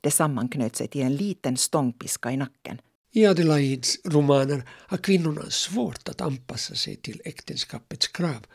Det 0.00 0.10
sammanknöt 0.10 0.76
sig 0.76 0.88
till 0.88 1.02
en 1.02 1.16
liten 1.16 1.56
stångpiska 1.56 2.30
i 2.30 2.36
nacken. 2.36 2.80
I 3.12 3.26
Adelaids 3.26 3.98
romaner 4.04 4.68
har 4.68 4.98
kvinnorna 4.98 5.50
svårt 5.50 6.08
att 6.08 6.20
anpassa 6.20 6.74
sig 6.74 6.96
till 6.96 7.22
äktenskapets 7.24 8.08
krav 8.08 8.46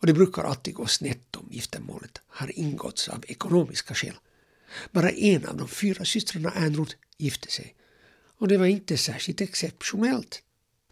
och 0.00 0.06
det 0.06 0.12
brukar 0.12 0.42
alltid 0.42 0.74
gå 0.74 0.86
snett 0.86 1.36
om 1.36 1.48
giftermålet 1.50 2.20
har 2.26 2.58
ingåtts 2.58 3.08
av 3.08 3.24
ekonomiska 3.28 3.94
skäl. 3.94 4.14
Bara 4.90 5.10
en 5.10 5.46
av 5.46 5.56
de 5.56 5.68
fyra 5.68 6.04
systrarna 6.04 6.50
Ernroth 6.50 6.94
gifte 7.18 7.50
sig 7.50 7.74
och 8.38 8.48
det 8.48 8.56
var 8.56 8.66
inte 8.66 8.96
särskilt 8.96 9.40
exceptionellt. 9.40 10.42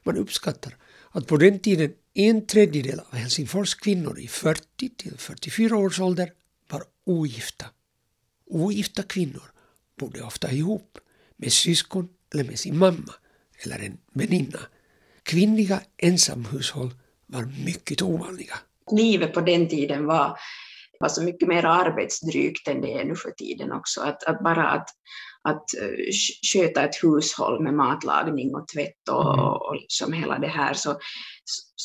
Man 0.03 0.17
uppskattar 0.17 0.77
att 1.11 1.27
på 1.27 1.37
den 1.37 1.59
tiden 1.59 1.93
en 2.15 2.47
tredjedel 2.47 3.01
av 3.01 3.15
Helsingfors 3.15 3.75
kvinnor 3.75 4.19
i 4.19 4.29
40 4.29 4.89
till 4.97 5.19
44 5.19 5.77
års 5.77 6.01
ålder 6.01 6.33
ogifta. 7.09 7.67
Ogifta 8.47 9.03
kvinnor 9.03 9.53
bodde 10.01 10.23
ofta 10.23 10.51
ihop 10.51 10.99
med 11.37 11.53
syskon 11.53 12.09
eller 12.33 12.45
med 12.45 12.59
sin 12.59 12.79
mamma 12.79 13.15
eller 13.65 13.79
en 13.79 13.99
väninna. 14.13 14.59
Kvinnliga 15.23 15.81
ensamhushåll 15.97 16.91
var 17.27 17.65
mycket 17.65 18.03
ovanliga. 18.03 18.55
Livet 18.93 19.35
på 19.35 19.41
den 19.41 19.69
tiden 19.69 20.07
var, 20.07 20.39
var 21.01 21.09
så 21.09 21.23
mycket 21.23 21.49
mer 21.49 21.65
arbetsdrygt 21.65 22.69
än 22.69 22.81
det 22.81 22.93
är 22.93 23.05
nu 23.05 23.17
för 23.17 23.31
tiden 23.31 23.73
också. 23.73 24.01
Att, 24.01 24.25
att 24.25 24.43
bara 24.43 24.69
att, 24.69 24.89
att 25.43 25.75
eh, 25.83 26.13
sköta 26.53 26.85
ett 26.85 27.03
hushåll 27.03 27.63
med 27.63 27.75
matlagning 27.75 28.55
och 28.55 28.69
tvätt 28.69 29.09
och, 29.11 29.35
mm. 29.35 29.45
och 29.45 29.77
liksom 29.77 30.13
hela 30.13 30.39
det 30.39 30.49
här, 30.49 30.75
så, 30.75 30.99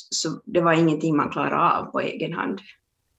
så 0.09 0.41
det 0.45 0.61
var 0.61 0.73
ingenting 0.73 1.17
man 1.17 1.29
klarade 1.29 1.77
av 1.77 1.91
på 1.91 1.99
egen 1.99 2.33
hand. 2.33 2.59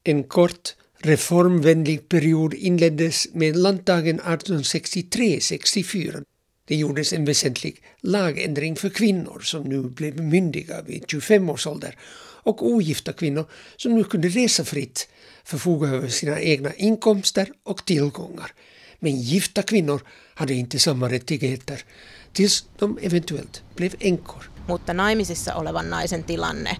En 0.04 0.24
kort 0.24 0.74
reformvänlig 1.04 2.08
period 2.08 2.54
inleddes 2.54 3.26
med 3.32 3.56
landdagen 3.56 4.20
1863-64. 4.20 6.24
Det 6.68 6.76
gjordes 6.76 7.12
en 7.12 7.24
väsentlig 7.24 7.82
lagändring 8.00 8.76
för 8.76 8.88
kvinnor 8.88 9.40
som 9.40 9.62
nu 9.62 9.82
blev 9.82 10.22
myndiga 10.22 10.82
vid 10.82 11.04
25 11.08 11.50
års 11.50 11.66
ålder 11.66 11.98
och 12.42 12.66
ogifta 12.66 13.12
kvinnor 13.12 13.44
som 13.76 13.94
nu 13.94 14.04
kunde 14.04 14.28
resa 14.28 14.64
fritt, 14.64 15.08
förfoga 15.44 15.88
över 15.88 16.08
sina 16.08 16.40
egna 16.40 16.74
inkomster 16.74 17.48
och 17.62 17.84
tillgångar. 17.84 18.52
Men 18.98 19.20
gifta 19.20 19.62
kvinnor 19.62 20.00
hade 20.34 20.54
inte 20.54 20.78
samma 20.78 21.08
rättigheter 21.08 21.84
tills 22.32 22.64
de 22.78 22.98
eventuellt 23.02 23.62
blev 23.76 23.94
änkor. 24.00 24.50
Mutta 24.68 24.92
naimisissa 24.92 25.58
olevan 25.58 25.90
naisen 25.90 26.22
tilanne 26.22 26.78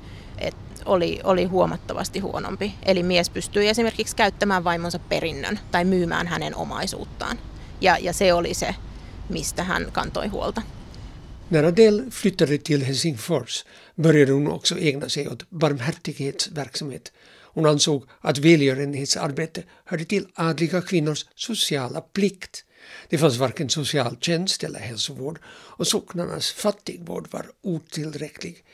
oli, 0.84 1.20
oli 1.24 1.44
huomattavasti 1.44 2.18
huonompi. 2.18 2.74
Eli 2.82 3.02
mies 3.02 3.30
pystyi 3.30 3.68
esimerkiksi 3.68 4.16
käyttämään 4.16 4.64
vaimonsa 4.64 4.98
perinnön 4.98 5.58
tai 5.70 5.84
myymään 5.84 6.26
hänen 6.26 6.56
omaisuuttaan. 6.56 7.38
Ja, 7.80 7.98
ja 8.00 8.12
se 8.12 8.32
oli 8.32 8.54
se, 8.54 8.74
mistä 9.28 9.64
hän 9.64 9.86
kantoi 9.92 10.28
huolta. 10.28 10.62
När 11.50 11.64
Adele 11.64 12.02
flyttade 12.10 12.58
till 12.58 12.84
Helsingfors 12.84 13.64
började 14.02 14.32
hon 14.32 14.48
också 14.48 14.74
ägna 14.74 15.08
sig 15.08 15.28
åt 15.28 15.46
barmhärtighetsverksamhet. 15.58 17.12
Hon 17.54 17.66
ansåg 17.66 18.06
att 18.20 18.38
välgörenhetsarbete 18.38 19.62
hörde 19.84 20.04
till 20.04 20.26
adliga 20.34 20.82
kvinnors 20.82 21.26
sociala 21.34 22.00
plikt. 22.00 22.64
Det 23.08 23.18
fanns 23.18 23.36
varken 23.36 23.70
socialtjänst 23.70 24.64
eller 24.64 24.80
hälsovård 24.80 25.38
och 25.78 25.86
socknarnas 25.86 26.52
fattigvård 26.52 27.28
var 27.30 27.46
otillräcklig. 27.62 28.64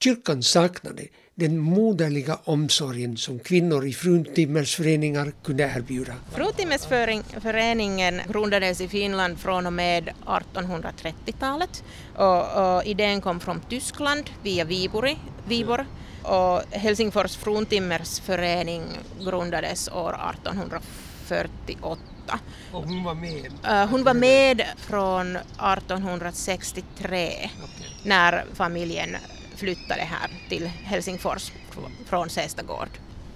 Kyrkan 0.00 0.42
saknade 0.42 1.06
den 1.34 1.58
moderliga 1.58 2.38
omsorgen 2.44 3.16
som 3.16 3.38
kvinnor 3.38 3.86
i 3.86 3.92
fruntimmersföreningar 3.92 5.32
kunde 5.44 5.72
erbjuda. 5.76 6.14
Fruntimmersföreningen 6.32 8.20
grundades 8.28 8.80
i 8.80 8.88
Finland 8.88 9.38
från 9.38 9.66
och 9.66 9.72
med 9.72 10.10
1830-talet 10.26 11.84
och, 12.16 12.76
och 12.76 12.84
idén 12.84 13.20
kom 13.20 13.40
från 13.40 13.60
Tyskland 13.60 14.30
via 14.42 14.64
Vibori, 14.64 15.18
Vibor 15.48 15.86
och 16.22 16.62
Helsingfors 16.70 17.36
fruntimmersförening 17.36 18.82
grundades 19.24 19.88
år 19.88 20.18
1848. 20.30 22.00
Och 22.72 22.82
hon 22.82 23.04
var 23.04 23.14
med? 23.14 23.52
Uh, 23.64 23.86
hon 23.90 24.04
var 24.04 24.14
med 24.14 24.62
från 24.76 25.36
1863 25.36 27.26
okay. 27.26 27.86
när 28.04 28.44
familjen 28.54 29.16
flyttade 29.58 30.00
här 30.00 30.30
till 30.48 30.66
Helsingfors 30.66 31.52
från 32.06 32.30
Sästagård. 32.30 32.88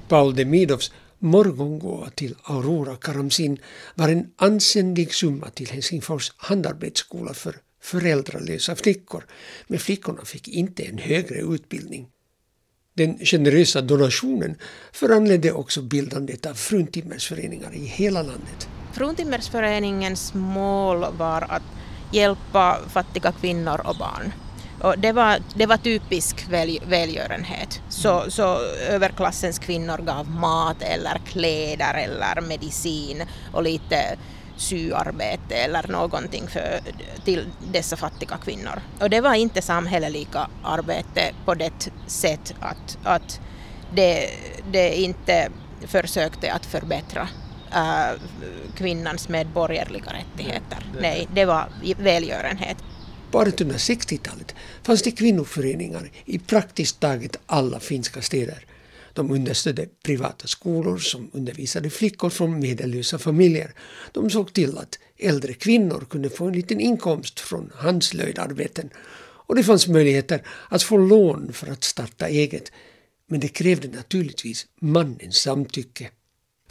Paul 0.09 0.35
Demidovs 0.35 0.93
morgongåva 1.19 2.11
till 2.11 2.35
Aurora 2.43 2.97
Karamzin 2.97 3.59
var 3.95 4.09
en 4.09 4.31
ansenlig 4.37 5.15
summa 5.15 5.51
till 5.51 5.71
Helsingfors 5.71 6.33
handarbetsskola 6.37 7.35
för 7.35 7.57
föräldralösa 7.83 8.77
flickor, 8.77 9.25
men 9.67 9.79
flickorna 9.79 10.25
fick 10.25 10.49
inte 10.49 10.83
en 10.83 10.99
högre 10.99 11.39
utbildning. 11.41 12.09
Den 12.95 13.19
generösa 13.19 13.81
donationen 13.81 14.57
föranledde 14.93 15.53
också 15.53 15.83
bildandet 15.83 16.47
av 16.47 16.55
fruntimmersföreningar 16.55 17.75
i 17.75 17.85
hela 17.85 18.23
landet. 18.23 18.69
Fruntimmersföreningens 18.93 20.35
mål 20.35 21.07
var 21.19 21.47
att 21.49 21.63
hjälpa 22.13 22.79
fattiga 22.89 23.33
kvinnor 23.33 23.81
och 23.85 23.97
barn 23.97 24.33
och 24.83 24.99
det, 24.99 25.13
var, 25.13 25.39
det 25.55 25.67
var 25.67 25.77
typisk 25.77 26.47
väl, 26.49 26.79
välgörenhet. 26.87 27.81
Så, 27.89 28.19
mm. 28.19 28.31
så 28.31 28.59
överklassens 28.89 29.59
kvinnor 29.59 29.99
gav 29.99 30.31
mat 30.31 30.83
eller 30.83 31.21
kläder 31.27 31.95
eller 31.95 32.41
medicin 32.41 33.23
och 33.53 33.63
lite 33.63 34.17
syarbete 34.57 35.55
eller 35.55 35.89
någonting 35.89 36.49
för, 36.49 36.81
till 37.25 37.47
dessa 37.73 37.97
fattiga 37.97 38.37
kvinnor. 38.37 38.81
Och 39.01 39.11
det 39.11 39.21
var 39.21 39.35
inte 39.35 39.63
samhälleliga 39.63 40.49
arbete 40.63 41.33
på 41.45 41.55
det 41.55 41.91
sätt 42.07 42.55
att, 42.61 42.99
att 43.05 43.41
det, 43.95 44.31
det 44.73 45.01
inte 45.01 45.49
försökte 45.87 46.53
att 46.53 46.67
förbättra 46.67 47.29
äh, 47.75 48.21
kvinnans 48.77 49.29
medborgerliga 49.29 50.13
rättigheter. 50.13 50.87
Nej, 51.01 51.29
det 51.35 51.45
var 51.45 51.69
välgörenhet. 51.97 52.77
På 53.33 53.45
1860-talet 53.45 54.55
fanns 54.83 55.03
det 55.03 55.11
kvinnoföreningar 55.11 56.11
i 56.25 56.39
praktiskt 56.39 57.01
taget 57.01 57.37
alla 57.47 57.81
finska 57.81 58.23
städer. 58.23 58.67
De 59.13 59.31
understödde 59.31 59.87
privata 60.03 60.47
skolor 60.47 60.99
som 60.99 61.31
undervisade 61.33 61.91
flickor 61.91 62.31
från 62.31 62.59
medellösa 62.59 63.19
familjer. 63.19 63.75
De 64.13 64.31
såg 64.31 64.53
till 64.53 64.79
att 64.79 64.99
äldre 65.19 65.53
kvinnor 65.53 66.07
kunde 66.11 66.31
få 66.31 66.47
en 66.47 66.53
liten 66.53 66.81
inkomst 66.81 67.41
från 67.41 67.73
handslöjdarbeten. 67.75 68.91
Och 69.47 69.55
det 69.55 69.63
fanns 69.63 69.89
möjligheter 69.89 70.47
att 70.69 70.83
få 70.83 70.97
lån 70.97 71.53
för 71.53 71.67
att 71.67 71.85
starta 71.85 72.29
eget. 72.29 72.73
Men 73.27 73.41
det 73.41 73.49
krävde 73.49 73.89
naturligtvis 73.89 74.67
mannens 74.81 75.37
samtycke. 75.37 76.11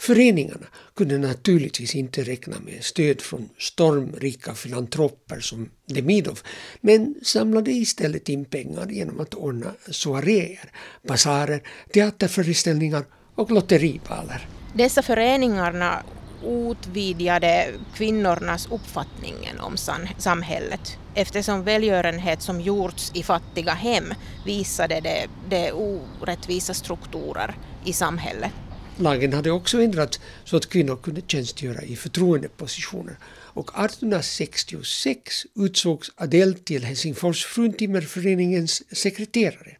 Föreningarna 0.02 0.66
kunde 0.94 1.18
naturligtvis 1.18 1.94
inte 1.94 2.22
räkna 2.22 2.56
med 2.60 2.84
stöd 2.84 3.20
från 3.20 3.48
stormrika 3.58 4.54
filantroper 4.54 5.40
som 5.40 5.70
Demidov, 5.86 6.40
men 6.80 7.14
samlade 7.22 7.70
istället 7.70 8.28
in 8.28 8.44
pengar 8.44 8.86
genom 8.90 9.20
att 9.20 9.34
ordna 9.34 9.66
soaréer, 9.90 10.70
basarer, 11.08 11.62
teaterföreställningar 11.92 13.04
och 13.34 13.50
lotteribaler. 13.50 14.48
Dessa 14.74 15.02
föreningarna 15.02 16.02
utvidgade 16.46 17.68
kvinnornas 17.94 18.68
uppfattningen 18.70 19.60
om 19.60 19.76
samhället 20.18 20.98
eftersom 21.14 21.64
välgörenhet 21.64 22.42
som 22.42 22.60
gjorts 22.60 23.12
i 23.14 23.22
fattiga 23.22 23.72
hem 23.72 24.14
visade 24.46 25.00
det, 25.00 25.26
det 25.50 25.72
orättvisa 25.72 26.74
strukturer 26.74 27.54
i 27.84 27.92
samhället. 27.92 28.52
Lagen 28.98 29.32
hade 29.32 29.50
också 29.50 29.82
ändrats 29.82 30.20
så 30.44 30.56
att 30.56 30.68
kvinnor 30.68 30.96
kunde 30.96 31.22
tjänstgöra 31.26 31.82
i 31.82 31.96
förtroendepositioner 31.96 33.16
och 33.54 33.70
1866 33.84 35.46
utsågs 35.54 36.10
Adele 36.14 36.54
till 36.54 36.84
Helsingfors 36.84 37.44
fruntimmerföreningens 37.44 38.96
sekreterare. 38.96 39.76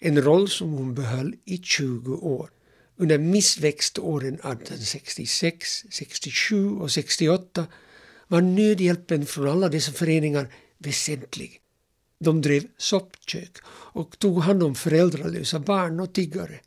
En 0.00 0.22
roll 0.22 0.48
som 0.48 0.72
hon 0.72 0.94
behöll 0.94 1.34
i 1.44 1.58
20 1.58 2.14
år. 2.14 2.50
Under 2.96 3.18
missväxtåren 3.18 4.34
1866, 4.34 5.84
67 5.90 6.70
och 6.70 6.90
68 6.90 7.66
var 8.28 8.40
nödhjälpen 8.40 9.26
från 9.26 9.48
alla 9.48 9.68
dessa 9.68 9.92
föreningar 9.92 10.48
väsentlig. 10.78 11.60
De 12.18 12.42
drev 12.42 12.66
soppkök 12.76 13.56
och 13.68 14.18
tog 14.18 14.42
hand 14.42 14.62
om 14.62 14.74
föräldralösa 14.74 15.58
barn 15.58 16.00
och 16.00 16.12
tiggare. 16.12 16.60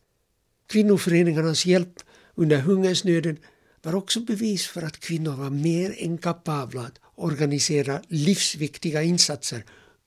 Kvinnoföreningarnas 0.70 1.66
hjälp 1.66 2.00
under 2.36 2.58
hungersnöden 2.58 3.38
var 3.82 3.96
också 3.96 4.20
bevis 4.20 4.68
för 4.68 4.82
att 4.82 5.00
kvinnor 5.00 5.36
var 5.36 5.50
mer 5.50 5.96
än 5.98 6.18
kapabla 6.18 6.82
att 6.82 7.00
organisera 7.16 8.02
livsviktiga 8.08 9.04
insatser 9.04 9.64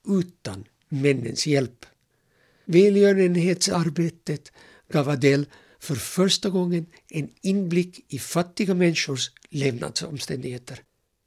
utan 0.08 0.64
männens 0.88 1.46
hjälp. 1.46 1.86
Välgörenhetsarbetet 2.64 4.52
gav 4.92 5.08
Adele 5.08 5.46
för 5.80 5.94
första 5.94 6.50
gången 6.50 6.86
en 7.08 7.30
inblick 7.40 8.06
i 8.08 8.18
fattiga 8.18 8.74
människors 8.74 9.30
levnadsomständigheter. 9.50 10.78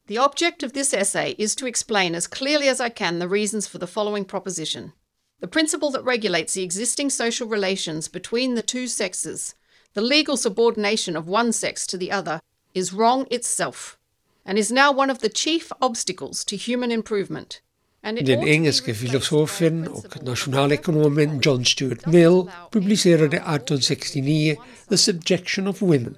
The 0.08 0.20
object 0.20 0.64
of 0.64 0.72
this 0.72 0.94
essay 0.94 1.36
is 1.38 1.56
to 1.56 1.68
explain 1.68 2.16
as 2.16 2.28
clearly 2.28 2.70
as 2.70 2.80
I 2.80 2.90
can 2.96 3.20
the 3.20 3.28
reasons 3.28 3.68
for 3.68 3.80
the 3.80 3.88
following 3.88 4.26
proposition. 4.26 4.92
The 5.40 5.48
principle 5.48 5.92
that 5.92 6.04
regulates 6.06 6.54
the 6.54 6.64
existing 6.64 7.10
social 7.10 7.48
relations 7.48 8.08
between 8.08 8.56
the 8.56 8.62
two 8.62 8.88
sexes, 8.88 9.56
the 9.94 10.02
legal 10.02 10.38
subordination 10.38 11.16
of 11.18 11.28
one 11.28 11.52
sex 11.54 11.88
to 11.88 11.98
the 11.98 12.12
other, 12.12 12.42
is 12.74 12.94
wrong 12.94 13.28
itself 13.32 13.98
and 14.46 14.58
is 14.58 14.72
now 14.72 14.92
one 14.92 15.10
of 15.10 15.20
the 15.20 15.30
chief 15.30 15.72
obstacles 15.82 16.46
to 16.46 16.56
human 16.56 16.92
improvement. 16.92 17.62
Den 18.04 18.48
engelske 18.48 18.94
filosofen 18.94 19.88
och 19.88 20.24
nationalekonomen 20.24 21.40
John 21.42 21.66
Stuart 21.66 22.06
Mill 22.06 22.44
publicerade 22.72 23.38
1869 23.38 24.56
The 24.90 24.98
Subjection 24.98 25.68
of 25.68 25.82
Women. 25.82 26.16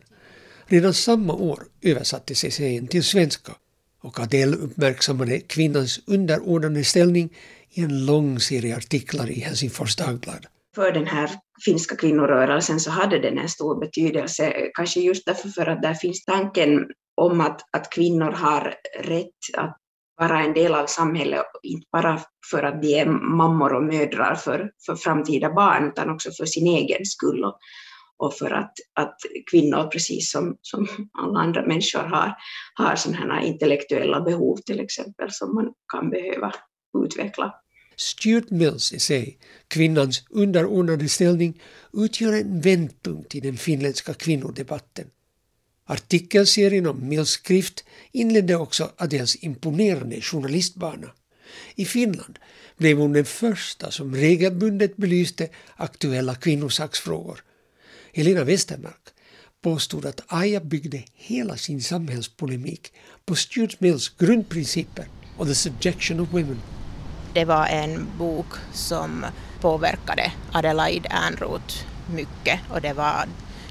Redan 0.66 0.94
samma 0.94 1.34
år 1.34 1.68
översattes 1.82 2.44
essän 2.44 2.88
till 2.88 3.04
svenska 3.04 3.56
och 4.02 4.20
Adele 4.20 4.56
uppmärksammade 4.56 5.40
kvinnans 5.40 6.00
underordnade 6.06 6.84
ställning 6.84 7.30
i 7.72 7.82
en 7.82 8.06
lång 8.06 8.40
serie 8.40 8.78
artiklar 8.78 9.30
i 9.30 9.40
Helsingfors 9.40 9.96
Dagblad. 9.96 10.46
För 10.76 10.92
den 10.92 11.08
här 11.08 11.30
finska 11.66 11.96
kvinnorörelsen 11.96 12.80
så 12.80 12.92
hade 12.92 13.20
den 13.20 13.38
en 13.38 13.50
stor 13.50 13.80
betydelse, 13.80 14.54
kanske 14.74 15.00
just 15.00 15.26
därför 15.26 15.50
för 15.50 15.66
att 15.66 15.82
där 15.82 15.94
finns 15.94 16.26
tanken 16.26 16.86
om 17.22 17.42
att, 17.42 17.62
att 17.72 17.90
kvinnor 17.90 18.32
har 18.32 18.76
rätt 19.00 19.58
att 19.58 19.78
vara 20.18 20.44
en 20.44 20.54
del 20.54 20.76
av 20.76 20.86
samhället, 20.86 21.46
inte 21.64 21.88
bara 21.92 22.22
för 22.52 22.64
att 22.64 22.82
de 22.82 23.00
är 23.00 23.06
mammor 23.06 23.74
och 23.74 23.84
mödrar 23.84 24.36
för, 24.36 24.72
för 24.86 24.96
framtida 24.96 25.54
barn, 25.54 25.88
utan 25.88 26.10
också 26.10 26.32
för 26.32 26.46
sin 26.46 26.68
egen 26.68 27.06
skull 27.06 27.44
och, 27.44 27.58
och 28.18 28.34
för 28.34 28.52
att, 28.52 28.74
att 29.00 29.16
kvinnor, 29.52 29.84
precis 29.84 30.32
som, 30.32 30.58
som 30.62 30.88
alla 31.20 31.40
andra 31.40 31.66
människor 31.66 32.04
har, 32.04 32.34
har 32.74 32.96
sådana 32.96 33.44
intellektuella 33.44 34.22
behov 34.22 34.58
till 34.58 34.80
exempel 34.80 35.32
som 35.32 35.56
man 35.56 35.74
kan 35.94 36.10
behöva 36.10 36.52
utveckla. 37.06 37.54
Stuart 37.96 38.52
Mills 38.52 38.94
essä 38.94 39.26
Kvinnans 39.68 40.24
underordnade 40.30 41.10
ställning 41.10 41.62
utgör 41.94 42.34
en 42.34 42.62
vändpunkt 42.62 43.36
i 43.36 43.40
den 43.40 43.58
finländska 43.58 44.14
kvinnodebatten. 44.14 45.08
Artikelserien 45.86 46.88
om 46.88 47.08
Mills 47.10 47.30
skrift 47.30 47.84
inledde 48.12 48.56
också 48.56 48.92
Adels 48.98 49.36
imponerande 49.36 50.22
journalistbana. 50.22 51.12
I 51.76 51.86
Finland 51.86 52.40
blev 52.78 52.98
hon 52.98 53.14
den 53.14 53.26
första 53.26 53.92
som 53.92 54.16
regelbundet 54.16 54.98
belyste 54.98 55.50
aktuella 55.76 56.36
kvinnosaksfrågor. 56.36 57.44
Helena 58.14 58.44
Westermark 58.44 59.10
påstod 59.62 60.06
att 60.06 60.22
Aja 60.28 60.60
byggde 60.60 61.04
hela 61.14 61.58
sin 61.58 61.82
samhällspolemik 61.82 62.94
på 63.26 63.36
Stuart 63.36 63.80
Mills 63.80 64.10
grundprinciper 64.10 65.08
och 65.38 65.48
the 65.48 65.56
subjection 65.56 66.20
of 66.20 66.34
women. 66.34 66.77
Det 67.38 67.46
var 67.46 67.66
en 67.66 68.08
bok 68.18 68.48
som 68.74 69.26
påverkade 69.62 70.32
Adelaide 70.52 71.08
Ernroth 71.10 71.76
mycket 72.10 72.60
och 72.70 72.82
det 72.82 72.94
var 72.94 73.26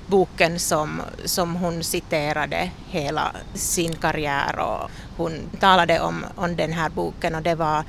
boken 0.06 0.58
som, 0.58 1.02
som 1.24 1.54
hon 1.54 1.84
citerade 1.84 2.70
hela 2.88 3.36
sin 3.54 3.96
karriär 3.96 4.58
och 4.58 4.90
hon 5.16 5.50
talade 5.60 6.00
om, 6.00 6.24
om 6.34 6.56
den 6.56 6.72
här 6.72 6.90
boken 6.90 7.34
och 7.34 7.42
det 7.42 7.54
var 7.54 7.84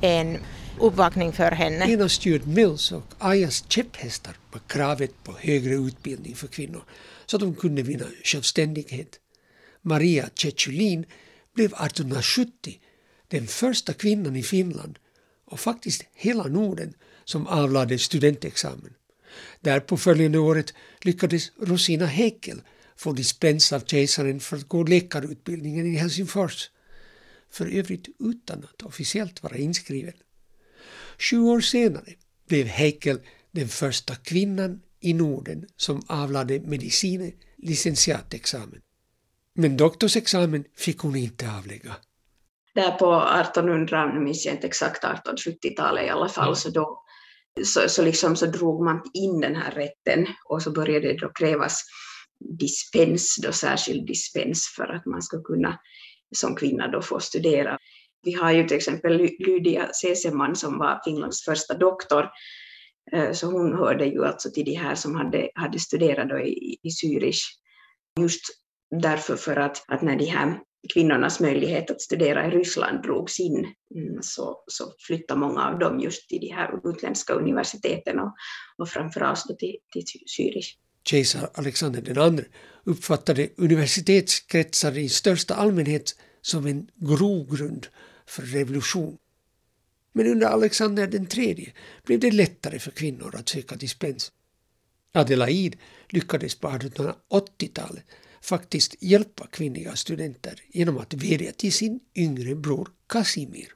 en 0.00 0.38
uppvakning 0.78 1.32
för 1.32 1.50
henne. 1.50 1.84
En 1.84 2.02
av 2.02 2.08
Stuart 2.08 2.44
Mills 2.44 2.92
och 2.92 3.14
Ayas 3.18 3.64
käpphästar 3.68 4.34
var 4.52 4.60
kravet 4.66 5.24
på 5.24 5.34
högre 5.40 5.74
utbildning 5.74 6.36
för 6.36 6.46
kvinnor 6.46 6.82
så 7.26 7.36
att 7.36 7.40
de 7.40 7.54
kunde 7.54 7.82
vinna 7.82 8.04
självständighet. 8.24 9.18
Maria 9.82 10.28
Cecilin 10.34 11.04
blev 11.54 11.66
1870 11.66 12.80
den 13.28 13.46
första 13.46 13.92
kvinnan 13.92 14.36
i 14.36 14.42
Finland 14.42 14.98
och 15.50 15.60
faktiskt 15.60 16.04
hela 16.14 16.44
Norden 16.44 16.94
som 17.24 17.46
avlade 17.46 17.98
studentexamen. 17.98 18.94
Därpå 19.60 19.96
följande 19.96 20.38
året 20.38 20.74
lyckades 21.00 21.52
Rosina 21.60 22.06
Heikel 22.06 22.60
få 22.96 23.12
dispens 23.12 23.72
av 23.72 23.80
kejsaren 23.80 24.40
för 24.40 24.56
att 24.56 24.68
gå 24.68 24.82
läkarutbildningen 24.82 25.86
i 25.86 25.96
Helsingfors. 25.96 26.70
För 27.50 27.66
övrigt 27.66 28.08
utan 28.18 28.64
att 28.64 28.82
officiellt 28.82 29.42
vara 29.42 29.56
inskriven. 29.56 30.14
Sju 31.18 31.38
år 31.38 31.60
senare 31.60 32.14
blev 32.48 32.66
Heikel 32.66 33.20
den 33.50 33.68
första 33.68 34.14
kvinnan 34.14 34.80
i 35.00 35.12
Norden 35.12 35.66
som 35.76 36.02
avlade 36.06 36.60
medicine 36.60 37.32
licentiatexamen. 37.56 38.80
Men 39.54 39.76
doktorsexamen 39.76 40.64
fick 40.76 40.98
hon 40.98 41.16
inte 41.16 41.50
avlägga. 41.50 41.96
Där 42.78 42.90
på 42.90 43.24
1800, 43.40 44.12
nu 44.14 44.20
minns 44.20 44.46
jag 44.46 44.54
inte 44.54 44.66
exakt, 44.66 45.04
1870-talet 45.04 46.06
i 46.06 46.08
alla 46.08 46.28
fall, 46.28 46.44
mm. 46.44 46.56
så 46.56 46.70
då 46.70 47.04
så, 47.64 47.88
så, 47.88 48.02
liksom 48.02 48.36
så 48.36 48.46
drog 48.46 48.84
man 48.84 49.02
in 49.14 49.40
den 49.40 49.56
här 49.56 49.70
rätten 49.70 50.26
och 50.44 50.62
så 50.62 50.70
började 50.70 51.08
det 51.08 51.18
då 51.18 51.28
krävas 51.28 51.82
dispens, 52.58 53.36
då 53.42 53.52
särskild 53.52 54.06
dispens 54.06 54.74
för 54.76 54.94
att 54.94 55.06
man 55.06 55.22
ska 55.22 55.42
kunna 55.42 55.78
som 56.36 56.54
kvinna 56.54 56.88
då 56.88 57.02
få 57.02 57.20
studera. 57.20 57.78
Vi 58.22 58.32
har 58.32 58.52
ju 58.52 58.68
till 58.68 58.76
exempel 58.76 59.30
Lydia 59.38 59.92
Seseman 59.92 60.56
som 60.56 60.78
var 60.78 61.00
Finlands 61.04 61.44
första 61.44 61.74
doktor, 61.74 62.28
eh, 63.12 63.32
så 63.32 63.46
hon 63.46 63.72
hörde 63.72 64.06
ju 64.06 64.24
alltså 64.24 64.50
till 64.50 64.64
de 64.64 64.74
här 64.74 64.94
som 64.94 65.14
hade, 65.14 65.50
hade 65.54 65.78
studerat 65.78 66.28
då 66.28 66.38
i, 66.38 66.78
i 66.82 66.88
Zürich. 66.88 67.40
Just 68.20 68.42
därför 69.02 69.36
för 69.36 69.56
att, 69.56 69.84
att 69.88 70.02
när 70.02 70.16
de 70.16 70.24
här 70.24 70.60
kvinnornas 70.92 71.40
möjlighet 71.40 71.90
att 71.90 72.00
studera 72.00 72.46
i 72.46 72.50
Ryssland 72.50 73.02
drogs 73.02 73.40
in 73.40 73.66
mm, 73.94 74.22
så, 74.22 74.64
så 74.66 74.92
flyttade 74.98 75.40
många 75.40 75.68
av 75.68 75.78
dem 75.78 76.00
just 76.00 76.28
till 76.28 76.40
de 76.40 76.52
här 76.52 76.90
utländska 76.90 77.32
universiteten 77.32 78.18
och, 78.18 78.34
och 78.78 78.88
framförallt 78.88 79.44
till, 79.58 79.76
till 79.92 80.04
Zürich. 80.38 80.74
Kejsar 81.04 81.50
Alexander 81.54 82.28
II 82.30 82.44
uppfattade 82.84 83.48
universitetskretsar 83.56 84.98
i 84.98 85.08
största 85.08 85.54
allmänhet 85.54 86.16
som 86.42 86.66
en 86.66 86.90
grogrund 86.94 87.86
för 88.26 88.42
revolution. 88.42 89.18
Men 90.12 90.26
under 90.26 90.46
Alexander 90.46 91.38
III 91.38 91.72
blev 92.04 92.20
det 92.20 92.30
lättare 92.30 92.78
för 92.78 92.90
kvinnor 92.90 93.34
att 93.36 93.48
söka 93.48 93.76
dispens. 93.76 94.32
Adelaide 95.12 95.76
lyckades 96.08 96.54
på 96.54 96.68
1880-talet 96.68 98.04
faktiskt 98.42 98.94
hjälpa 99.00 99.46
kvinnliga 99.46 99.96
studenter 99.96 100.62
genom 100.68 100.98
att 100.98 101.14
vädja 101.14 101.52
till 101.52 101.72
sin 101.72 102.00
yngre 102.14 102.54
bror 102.54 102.88
Kasimir. 103.06 103.68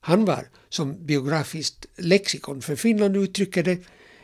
Han 0.00 0.24
var, 0.24 0.48
som 0.68 1.06
biografiskt 1.06 1.86
lexikon 1.96 2.62
för 2.62 2.76
Finland 2.76 3.16
uttrycker 3.16 3.62
det, 3.62 3.78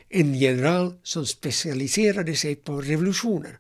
en 0.09 0.35
general 0.35 0.95
som 1.03 1.27
specialiserade 1.27 2.37
sig 2.37 2.55
på 2.55 2.81
revolutioner 2.81 3.59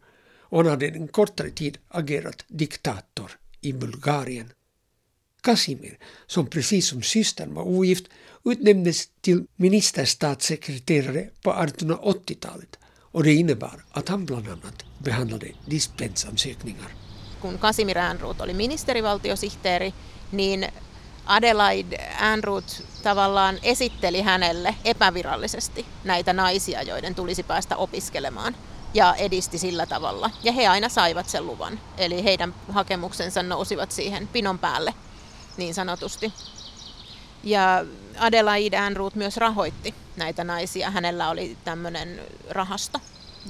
och 0.53 0.59
han 0.59 0.67
hade 0.67 0.87
en 0.87 1.09
kortare 1.09 1.51
tid 1.51 1.79
agerat 1.89 2.45
diktator 2.49 3.31
i 3.61 3.73
Bulgarien. 3.73 4.53
Kasimir, 5.41 5.99
som 6.27 6.47
precis 6.47 6.89
som 6.89 7.03
systern 7.03 7.55
var 7.55 7.63
ogift, 7.63 8.07
utnämndes 8.45 9.09
till 9.21 9.47
ministerstatssekreterare 9.57 11.29
på 11.43 11.53
1880-talet 11.53 12.79
och 13.13 13.25
det 13.25 13.33
innebar 13.35 13.85
att 13.91 14.09
han 14.09 14.27
bland 14.27 14.49
annat 14.49 14.85
behandlade 14.99 15.47
dispensansökningar. 15.71 16.91
kun 17.41 17.59
Casimir 17.59 17.99
Ehrnrooth 17.99 18.43
oli 18.43 18.55
ministerivaltiosihteeri, 18.55 19.95
niin 20.33 20.69
Adelaide 21.27 21.97
Ehrnrooth 21.97 22.83
tavallaan 23.03 23.59
esitteli 23.63 24.23
hänelle 24.23 24.75
epävirallisesti 24.85 25.87
näitä 26.05 26.33
naisia, 26.33 26.83
joiden 26.83 27.15
tulisi 27.15 27.43
päästä 27.43 27.77
opiskelemaan 27.77 28.57
ja 28.95 29.15
edisti 29.15 29.59
sillä 29.59 29.87
tavalla. 29.87 30.31
Ja 30.43 30.53
he 30.53 30.67
aina 30.67 30.89
saivat 30.89 31.29
sen 31.29 31.47
luvan, 31.47 31.81
eli 31.99 32.25
heidän 32.25 32.55
hakemuksensa 32.69 33.43
nousivat 33.43 33.93
siihen 33.93 34.29
pinon 34.29 34.59
päälle 34.59 34.95
niin 35.57 35.75
sanotusti. 35.75 36.33
Ja 37.45 37.85
Adelaide 38.19 38.77
Ehrnrooth 38.77 39.17
myös 39.17 39.37
rahoitti 39.37 39.95
näitä 40.17 40.45
naisia. 40.45 40.91
Hänellä 40.91 41.31
oli 41.31 41.57
tämmöinen 41.65 42.21
rahasto, 42.51 43.01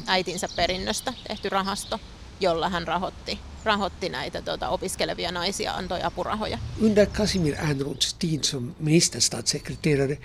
äitinsä 0.06 0.48
perinnöstä 0.56 1.12
tehty 1.28 1.48
rahasto, 1.48 2.00
jolla 2.40 2.68
hän 2.68 2.86
rahoitti, 2.86 3.38
rahoitti 3.64 4.08
näitä 4.08 4.42
tuota, 4.42 4.68
opiskelevia 4.68 5.32
naisia, 5.32 5.74
antoi 5.74 6.02
apurahoja. 6.02 6.58
Under 6.80 7.06
Casimir 7.06 7.54
Ehrnroths 7.54 8.14
tid 8.14 8.44
som 8.44 8.74
ministerstatssekreterare 8.78 10.18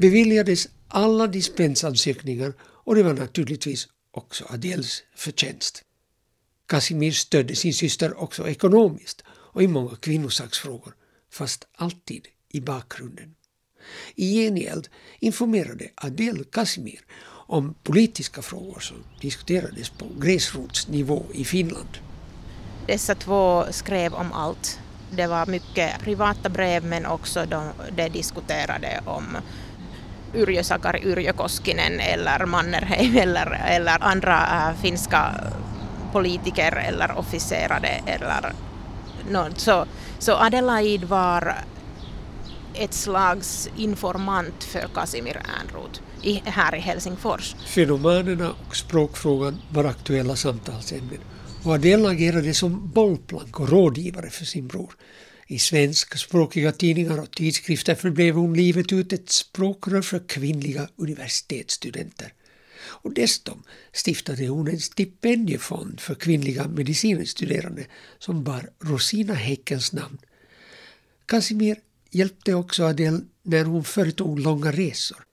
beviljades 0.00 0.68
alla 0.88 1.32
dispensansökningar 1.32 2.52
och 2.86 2.94
det 2.94 3.02
var 3.02 3.14
naturligtvis 3.14 3.88
också 4.12 4.44
Adels 4.48 5.02
förtjänst. 5.16 5.82
Casimir 6.66 7.12
stödde 7.12 7.54
sin 7.54 7.74
syster 7.74 8.22
också 8.22 8.48
ekonomiskt 8.48 9.22
och 9.28 9.62
i 9.62 9.66
många 9.66 9.96
kvinnosaksfrågor, 9.96 10.94
fast 11.30 11.64
alltid 11.76 12.26
i 12.54 12.60
bakgrunden. 12.60 13.34
I 14.14 14.34
gengäld 14.34 14.88
informerade 15.20 15.88
Adele 15.94 16.44
Casimir 16.44 17.00
om 17.46 17.74
politiska 17.82 18.42
frågor 18.42 18.80
som 18.80 18.96
diskuterades 19.20 19.90
på 19.90 20.06
gräsrotsnivå 20.20 21.24
i 21.32 21.44
Finland. 21.44 21.98
Dessa 22.86 23.14
två 23.14 23.64
skrev 23.70 24.14
om 24.14 24.32
allt. 24.32 24.78
Det 25.10 25.26
var 25.26 25.46
mycket 25.46 26.00
privata 26.00 26.48
brev 26.48 26.84
men 26.84 27.06
också 27.06 27.46
de, 27.46 27.70
de 27.96 28.08
diskuterade 28.08 29.00
om 29.04 29.36
Yrjö 30.34 30.62
Sakari 30.62 31.02
Yrjö 31.04 31.32
Koskinen 31.32 32.00
eller 32.00 32.46
Mannerheim 32.46 33.16
eller, 33.22 33.60
eller 33.66 34.04
andra 34.04 34.68
äh, 34.68 34.76
finska 34.82 35.34
politiker 36.12 36.76
eller 36.88 37.18
officerare 37.18 38.02
eller 38.06 38.52
något. 39.30 39.58
så, 39.58 39.86
så 40.18 40.32
Adelaide 40.32 41.06
var 41.06 41.54
ett 42.74 42.94
slags 42.94 43.68
informant 43.76 44.64
för 44.64 44.88
Casimir 44.94 45.36
Ernroth 45.36 46.00
i, 46.22 46.42
här 46.44 46.74
i 46.74 46.78
Helsingfors. 46.78 47.54
Fenomenerna 47.66 48.54
och 48.66 48.76
språkfrågan 48.76 49.58
var 49.70 49.84
aktuella 49.84 50.36
samtalsämnen 50.36 51.20
och 51.64 51.72
Adele 51.72 52.08
agerade 52.08 52.54
som 52.54 52.90
bollplank 52.90 53.60
och 53.60 53.68
rådgivare 53.68 54.30
för 54.30 54.44
sin 54.44 54.68
bror. 54.68 54.96
I 55.46 55.58
svenskspråkiga 55.58 56.72
tidningar 56.72 57.20
och 57.20 57.30
tidskrifter 57.30 57.94
förblev 57.94 58.34
hon 58.34 58.54
livet 58.54 58.92
ut 58.92 59.12
ett 59.12 59.30
språkrör 59.30 60.02
för 60.02 60.28
kvinnliga 60.28 60.88
universitetsstudenter. 60.96 62.32
Och 62.86 63.14
dessutom 63.14 63.62
stiftade 63.92 64.46
hon 64.46 64.68
en 64.68 64.80
stipendiefond 64.80 66.00
för 66.00 66.14
kvinnliga 66.14 66.68
medicinstuderande 66.68 67.86
som 68.18 68.44
bar 68.44 68.70
Rosina 68.80 69.34
Häckens 69.34 69.92
namn. 69.92 70.18
Casimir 71.26 71.76
hjälpte 72.14 72.54
också 72.54 72.84
Adele 72.84 73.20
när 73.42 73.64
hon 73.64 73.84
företog 73.84 74.38
långa 74.38 74.72
resor. 74.72 75.24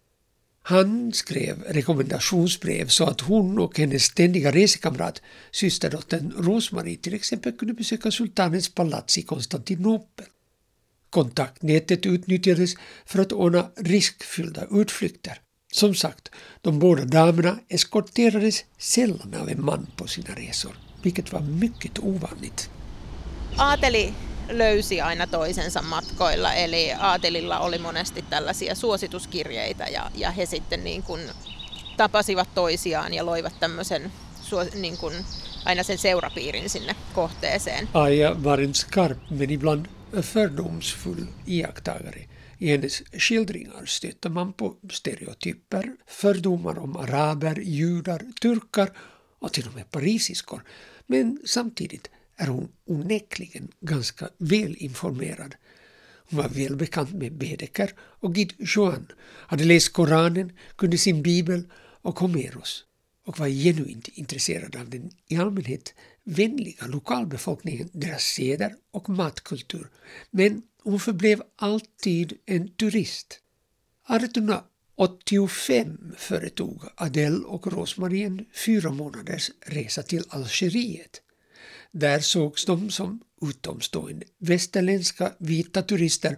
Han 0.64 1.14
skrev 1.14 1.64
rekommendationsbrev 1.64 2.88
så 2.88 3.06
att 3.06 3.22
hon 3.22 3.60
och 3.60 3.78
hennes 3.78 4.04
ständiga 4.04 4.52
resekamrat, 4.52 5.22
systerdottern 5.52 6.34
Rosmarie 6.38 6.98
till 6.98 7.14
exempel, 7.14 7.58
kunde 7.58 7.74
besöka 7.74 8.12
sultanens 8.12 8.70
palats 8.70 9.18
i 9.18 9.22
Konstantinopel. 9.22 10.26
Kontaktnätet 11.10 12.06
utnyttjades 12.06 12.76
för 13.06 13.20
att 13.20 13.32
ordna 13.32 13.72
riskfyllda 13.76 14.68
utflykter. 14.72 15.40
Som 15.74 15.96
sagt, 15.96 16.30
de 16.62 16.80
båda 16.80 17.06
damerna 17.06 17.60
eskorterades 17.70 18.66
sällan 18.78 19.36
av 19.42 19.50
en 19.50 19.66
man 19.66 19.88
på 19.96 20.08
sina 20.08 20.36
resor, 20.36 20.76
vilket 21.04 21.32
var 21.32 21.42
mycket 21.42 22.00
ovanligt. 22.00 22.70
Aateli 23.58 24.14
löysi 24.58 25.02
aina 25.02 25.28
toisensa 25.28 25.82
matkoilla, 25.82 26.54
eli 26.54 26.94
Aatelilla 27.00 27.60
oli 27.60 27.78
monesti 27.78 28.26
tällaisia 28.30 28.76
suosituskirjeitä 28.76 29.84
ja, 29.84 30.12
ja 30.16 30.32
he 30.32 30.46
sitten 30.46 30.84
niin 30.84 31.04
kuin 31.04 31.22
tapasivat 31.98 32.50
toisiaan 32.56 33.14
ja 33.14 33.26
loivat 33.26 33.54
tämmöisen 33.60 34.12
niin 34.74 34.98
kuin 34.98 35.14
aina 35.66 35.84
sen 35.84 35.98
seurapiirin 35.98 36.70
sinne 36.70 36.96
kohteeseen. 37.14 37.90
Aja 37.94 38.44
var 38.44 38.62
en 38.62 38.76
skarp 38.76 39.18
men 39.30 39.50
ibland 39.50 39.86
fördomsfull 40.22 41.26
iakttagare. 41.48 42.26
I 42.60 42.68
hennes 42.68 43.04
skildringar 43.18 43.86
stöter 43.86 44.30
man 44.30 44.54
på 44.54 44.76
stereotyper, 44.92 45.96
fördomar 46.08 46.80
om 46.80 46.98
araber, 46.98 47.60
judar, 47.60 48.22
turkar 48.42 48.90
och 49.40 49.54
till 49.54 49.68
och 49.68 49.76
med 49.76 49.92
parisiskor. 49.92 50.64
Men 51.08 51.38
samtidigt 51.46 52.10
är 52.42 52.48
hon 52.48 52.72
onekligen 52.86 53.68
ganska 53.82 54.30
välinformerad. 54.38 55.56
Hon 56.30 56.40
var 56.40 56.50
välbekant 56.50 57.14
med 57.14 57.34
Bedeker 57.34 57.94
och 58.00 58.36
Gid 58.36 58.54
Johan, 58.58 59.08
hade 59.22 59.64
läst 59.64 59.94
Koranen, 59.94 60.52
kunde 60.76 60.98
sin 60.98 61.22
bibel 61.22 61.64
och 62.02 62.20
Homeros 62.20 62.86
och 63.26 63.40
var 63.40 63.48
genuint 63.48 64.08
intresserad 64.08 64.76
av 64.76 64.90
den 64.90 65.12
i 65.28 65.38
allmänhet 65.38 65.94
vänliga 66.24 66.88
lokalbefolkningen, 66.88 67.90
deras 67.94 68.24
seder 68.24 68.76
och 68.92 69.10
matkultur. 69.10 69.88
Men 70.32 70.62
hon 70.84 71.00
förblev 71.00 71.42
alltid 71.56 72.38
en 72.46 72.68
turist. 72.68 73.40
1885 74.10 76.14
företog 76.18 76.84
Adele 76.96 77.46
och 77.46 77.68
Rosmarie 77.68 78.26
en 78.26 78.46
fyra 78.66 78.92
månaders 78.92 79.52
resa 79.66 80.04
till 80.04 80.24
Algeriet. 80.30 81.22
Där 81.92 82.20
sågs 82.20 82.66
de 82.66 82.90
som 82.90 83.20
utomstående 83.42 84.26
västerländska 84.38 85.34
vita 85.38 85.82
turister 85.82 86.38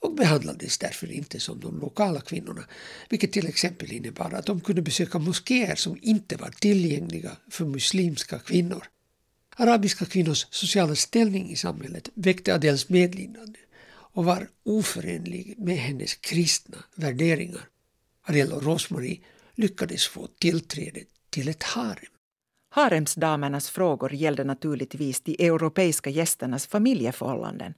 och 0.00 0.14
behandlades 0.14 0.78
därför 0.78 1.12
inte 1.12 1.40
som 1.40 1.60
de 1.60 1.80
lokala 1.80 2.20
kvinnorna, 2.20 2.64
vilket 3.08 3.32
till 3.32 3.46
exempel 3.46 3.92
innebar 3.92 4.32
att 4.32 4.46
de 4.46 4.60
kunde 4.60 4.82
besöka 4.82 5.18
moskéer 5.18 5.74
som 5.74 5.98
inte 6.02 6.36
var 6.36 6.50
tillgängliga 6.50 7.36
för 7.50 7.64
muslimska 7.64 8.38
kvinnor. 8.38 8.84
Arabiska 9.56 10.04
kvinnors 10.04 10.46
sociala 10.50 10.94
ställning 10.94 11.50
i 11.50 11.56
samhället 11.56 12.08
väckte 12.14 12.54
Adels 12.54 12.88
medlidande 12.88 13.58
och 13.90 14.24
var 14.24 14.48
oförenlig 14.62 15.54
med 15.58 15.76
hennes 15.76 16.14
kristna 16.14 16.84
värderingar. 16.94 17.68
Adele 18.22 18.54
och 18.54 18.62
Rosmarie 18.62 19.20
lyckades 19.54 20.06
få 20.06 20.26
tillträde 20.26 21.00
till 21.30 21.48
ett 21.48 21.62
harem. 21.62 22.12
Haremsdamernas 22.78 23.70
frågor 23.70 24.14
gällde 24.14 24.44
naturligtvis 24.44 25.20
de 25.20 25.46
europeiska 25.46 26.10
gästernas 26.10 26.66
familjeförhållanden. 26.66 27.74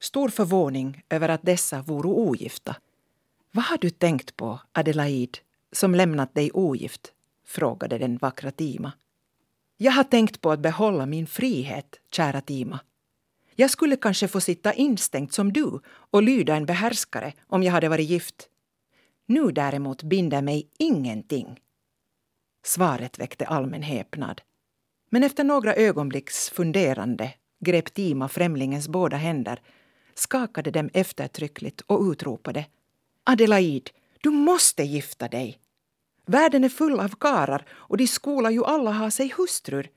Stor 0.00 0.28
förvåning 0.28 1.02
över 1.10 1.28
att 1.28 1.42
dessa 1.42 1.82
vore 1.82 2.08
ogifta. 2.08 2.76
Vad 3.52 3.64
har 3.64 3.78
du 3.78 3.90
tänkt 3.90 4.36
på, 4.36 4.60
Adelaide, 4.72 5.38
som 5.72 5.94
lämnat 5.94 6.34
dig 6.34 6.50
ogift? 6.52 7.12
frågade 7.46 7.98
den 7.98 8.16
vackra 8.16 8.50
Tima. 8.50 8.92
Jag 9.76 9.92
har 9.92 10.04
tänkt 10.04 10.40
på 10.40 10.50
att 10.50 10.60
behålla 10.60 11.06
min 11.06 11.26
frihet, 11.26 12.00
kära 12.10 12.40
Tima. 12.40 12.80
Jag 13.54 13.70
skulle 13.70 13.96
kanske 13.96 14.28
få 14.28 14.40
sitta 14.40 14.72
instängt 14.72 15.32
som 15.32 15.52
du 15.52 15.80
och 15.86 16.22
lyda 16.22 16.56
en 16.56 16.66
behärskare 16.66 17.32
om 17.46 17.62
jag 17.62 17.72
hade 17.72 17.88
varit 17.88 18.08
gift. 18.08 18.48
Nu 19.26 19.52
däremot 19.52 20.02
binder 20.02 20.42
mig 20.42 20.68
ingenting. 20.78 21.60
Svaret 22.66 23.18
väckte 23.18 23.46
allmän 23.46 23.82
häpnad. 23.82 24.40
Men 25.10 25.22
efter 25.22 25.44
några 25.44 25.74
ögonblicks 25.74 26.50
funderande 26.50 27.32
grep 27.60 27.94
Tima 27.94 28.28
främlingens 28.28 28.88
båda 28.88 29.16
händer, 29.16 29.60
skakade 30.14 30.70
dem 30.70 30.90
eftertryckligt 30.92 31.80
och 31.80 32.10
utropade 32.10 32.66
Adelaide, 33.24 33.90
du 34.20 34.30
måste 34.30 34.82
gifta 34.82 35.28
dig! 35.28 35.60
Världen 36.26 36.64
är 36.64 36.68
full 36.68 37.00
av 37.00 37.08
karar 37.08 37.66
och 37.70 37.96
de 37.96 38.06
skola 38.06 38.50
ju 38.50 38.64
alla 38.64 38.92
ha 38.92 39.10
sig 39.10 39.34
hustrur. 39.36 39.88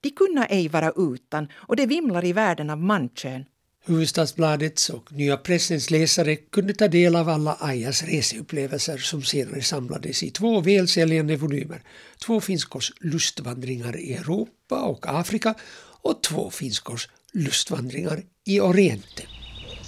De 0.00 0.10
kunna 0.10 0.46
ej 0.46 0.68
vara 0.68 0.92
utan 0.96 1.48
och 1.54 1.76
det 1.76 1.86
vimlar 1.86 2.24
i 2.24 2.32
världen 2.32 2.70
av 2.70 2.78
mankön. 2.78 3.44
Hufvudstadsbladets 3.86 4.90
och 4.90 5.12
Nya 5.12 5.36
Pressens 5.36 5.90
läsare 5.90 6.36
kunde 6.36 6.74
ta 6.74 6.88
del 6.88 7.16
av 7.16 7.28
alla 7.28 7.56
Ajas 7.60 8.02
reseupplevelser 8.02 8.98
som 8.98 9.22
senare 9.22 9.62
samlades 9.62 10.22
i 10.22 10.30
två 10.30 10.60
välsäljande 10.60 11.36
volymer. 11.36 11.82
Två 12.26 12.40
finskors 12.40 12.92
lustvandringar 13.00 13.96
i 14.00 14.14
Europa 14.14 14.82
och 14.82 15.06
Afrika 15.06 15.54
och 16.02 16.22
två 16.22 16.50
finskors 16.50 17.08
lustvandringar 17.32 18.22
i 18.44 18.60
Orienten. 18.60 19.26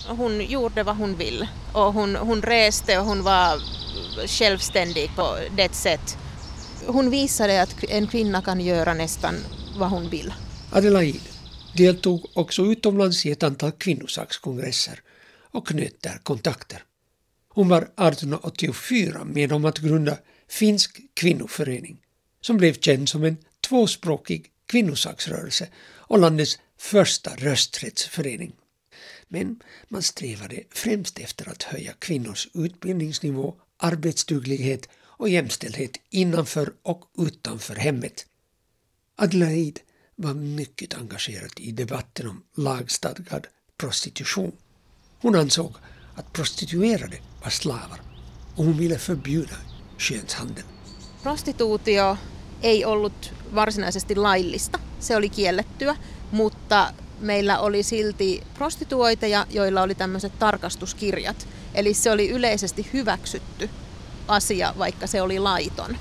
Hon 0.08 0.44
gjorde 0.44 0.82
vad 0.82 0.96
hon 0.96 1.16
vill 1.16 1.46
och 1.72 1.92
hon, 1.92 2.16
hon 2.16 2.42
reste 2.42 2.98
och 2.98 3.06
hon 3.06 3.22
var 3.22 3.60
självständig 4.26 5.10
på 5.16 5.36
det 5.56 5.74
sätt. 5.74 6.18
Hon 6.86 7.10
visade 7.10 7.62
att 7.62 7.84
en 7.88 8.06
kvinna 8.06 8.42
kan 8.42 8.60
göra 8.60 8.94
nästan 8.94 9.34
vad 9.78 9.90
hon 9.90 10.10
vill. 10.10 10.32
Adelaide 10.72 11.35
deltog 11.76 12.26
också 12.34 12.62
utomlands 12.62 13.26
i 13.26 13.30
ett 13.30 13.42
antal 13.42 13.72
kvinnosakskongresser 13.72 15.00
och 15.50 15.68
knöt 15.68 16.02
där 16.02 16.18
kontakter. 16.22 16.84
Hon 17.48 17.68
var 17.68 17.82
1884 17.82 19.24
med 19.24 19.52
om 19.52 19.64
att 19.64 19.78
grunda 19.78 20.18
Finsk 20.48 21.00
kvinnoförening 21.14 22.00
som 22.40 22.56
blev 22.56 22.74
känd 22.74 23.08
som 23.08 23.24
en 23.24 23.36
tvåspråkig 23.68 24.50
kvinnosaksrörelse 24.66 25.68
och 25.98 26.18
landets 26.18 26.58
första 26.78 27.30
rösträttsförening. 27.36 28.52
Men 29.28 29.60
man 29.88 30.02
strävade 30.02 30.62
främst 30.70 31.18
efter 31.18 31.48
att 31.48 31.62
höja 31.62 31.92
kvinnors 31.92 32.48
utbildningsnivå, 32.54 33.54
arbetsduglighet 33.76 34.88
och 34.96 35.28
jämställdhet 35.28 35.96
innanför 36.10 36.72
och 36.82 37.04
utanför 37.18 37.74
hemmet. 37.74 38.26
Adelaide 39.16 39.80
var 40.16 40.34
mycket 40.34 40.94
engagerad 40.94 41.50
i 41.60 41.72
debatten 41.72 42.28
om 42.28 42.42
lagstadgad 42.56 43.46
prostitution. 43.78 44.52
Hon 45.22 45.34
ansåg 45.34 45.76
att 46.14 46.32
prostituerade 46.32 47.18
var 47.44 47.50
slavar 47.50 48.00
och 48.56 48.64
hon 48.64 48.78
ville 48.78 48.98
förbjuda 48.98 49.56
könshandel. 49.98 50.64
Prostituutio 51.22 52.16
ei 52.62 52.84
ollut 52.84 53.32
varsinaisesti 53.54 54.14
laillista, 54.14 54.78
se 55.00 55.16
oli 55.16 55.28
kiellettyä, 55.28 55.96
mutta 56.30 56.92
meillä 57.20 57.58
oli 57.60 57.82
silti 57.82 58.42
prostituoiteja, 58.54 59.46
joilla 59.50 59.82
oli 59.82 59.94
tämmöiset 59.94 60.38
tarkastuskirjat. 60.38 61.48
Eli 61.74 61.94
se 61.94 62.10
oli 62.10 62.30
yleisesti 62.30 62.90
hyväksytty 62.92 63.70
asia, 64.28 64.74
vaikka 64.78 65.06
se 65.06 65.22
oli 65.22 65.38
laiton. 65.38 65.96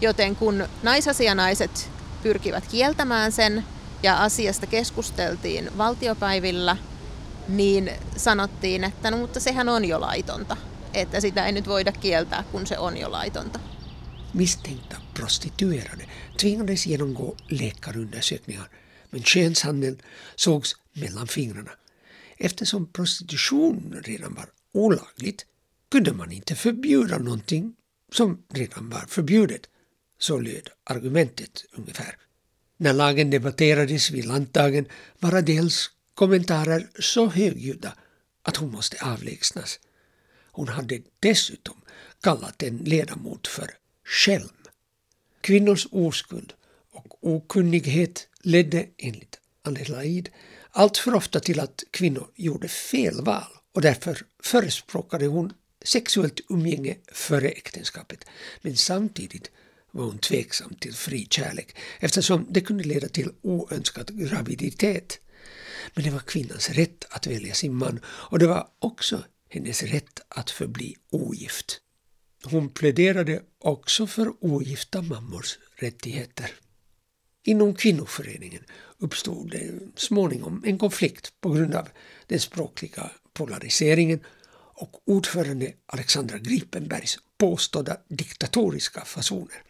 Joten 0.00 0.36
kun 0.36 0.68
naisasianaiset 0.82 1.90
pyrkivät 2.28 2.66
kieltämään 2.66 3.32
sen 3.32 3.64
ja 4.02 4.22
asiasta 4.22 4.66
keskusteltiin 4.66 5.78
valtiopäivillä, 5.78 6.76
niin 7.48 7.90
sanottiin, 8.16 8.84
että 8.84 9.10
no 9.10 9.16
mutta 9.16 9.40
sehän 9.40 9.68
on 9.68 9.84
jo 9.84 10.00
laitonta. 10.00 10.56
Että 10.94 11.20
sitä 11.20 11.46
ei 11.46 11.52
nyt 11.52 11.68
voida 11.68 11.92
kieltää, 11.92 12.44
kun 12.52 12.66
se 12.66 12.78
on 12.78 12.96
jo 12.96 13.12
laitonta. 13.12 13.60
Misstänkta 14.34 14.96
prostituerade 15.14 16.06
tvingades 16.40 16.84
genomgå 16.84 17.36
läkarundersökningar 17.50 18.68
men 19.12 19.22
könshandel 19.22 19.96
sågs 20.36 20.76
mellan 21.00 21.26
fingrarna. 21.26 21.70
Eftersom 22.40 22.86
prostitution 22.92 24.02
redan 24.06 24.34
var 24.34 24.48
olagligt 24.74 25.46
kunde 25.92 26.12
man 26.12 26.32
inte 26.32 26.54
förbjuda 26.54 27.18
någonting 27.18 27.74
som 28.12 28.38
redan 28.54 28.90
var 28.90 29.06
förbjudet. 29.08 29.66
Så 30.18 30.38
löd 30.38 30.68
argumentet 30.84 31.64
ungefär. 31.72 32.16
När 32.76 32.92
lagen 32.92 33.30
debatterades 33.30 34.10
vid 34.10 34.24
landdagen 34.24 34.88
var 35.18 35.34
Adels 35.34 35.90
kommentarer 36.14 36.88
så 36.98 37.26
högljudda 37.26 37.94
att 38.42 38.56
hon 38.56 38.72
måste 38.72 39.04
avlägsnas. 39.04 39.80
Hon 40.52 40.68
hade 40.68 41.00
dessutom 41.20 41.80
kallat 42.20 42.62
en 42.62 42.76
ledamot 42.76 43.46
för 43.46 43.70
skälm. 44.04 44.56
Kvinnors 45.40 45.86
oskuld 45.90 46.52
och 46.92 47.18
okunnighet 47.20 48.28
ledde 48.42 48.86
enligt 48.96 49.40
Adelaide 49.62 50.28
alltför 50.70 51.14
ofta 51.14 51.40
till 51.40 51.60
att 51.60 51.84
kvinnor 51.90 52.30
gjorde 52.34 52.68
fel 52.68 53.24
val 53.24 53.52
och 53.74 53.80
därför 53.80 54.22
förespråkade 54.42 55.26
hon 55.26 55.52
sexuellt 55.84 56.40
umgänge 56.48 56.96
före 57.12 57.48
äktenskapet. 57.48 58.24
Men 58.62 58.76
samtidigt 58.76 59.50
var 59.90 60.04
hon 60.04 60.18
tveksam 60.18 60.74
till 60.74 60.94
fri 60.94 61.26
kärlek 61.30 61.76
eftersom 61.98 62.46
det 62.50 62.60
kunde 62.60 62.84
leda 62.84 63.08
till 63.08 63.30
oönskad 63.42 64.18
graviditet. 64.28 65.20
Men 65.94 66.04
det 66.04 66.10
var 66.10 66.20
kvinnans 66.20 66.70
rätt 66.70 67.04
att 67.10 67.26
välja 67.26 67.54
sin 67.54 67.74
man 67.74 68.00
och 68.06 68.38
det 68.38 68.46
var 68.46 68.68
också 68.78 69.24
hennes 69.48 69.82
rätt 69.82 70.20
att 70.28 70.50
förbli 70.50 70.96
ogift. 71.10 71.80
Hon 72.44 72.68
pläderade 72.68 73.42
också 73.58 74.06
för 74.06 74.32
ogifta 74.40 75.02
mammors 75.02 75.58
rättigheter. 75.74 76.50
Inom 77.44 77.74
kvinnoföreningen 77.74 78.62
uppstod 78.98 79.50
det 79.50 79.70
småningom 79.96 80.62
en 80.66 80.78
konflikt 80.78 81.32
på 81.40 81.50
grund 81.50 81.74
av 81.74 81.88
den 82.26 82.40
språkliga 82.40 83.10
polariseringen 83.32 84.20
och 84.80 85.02
ordförande 85.04 85.72
Alexandra 85.86 86.38
Gripenbergs 86.38 87.18
påstådda 87.38 87.96
diktatoriska 88.08 89.04
fasoner. 89.04 89.62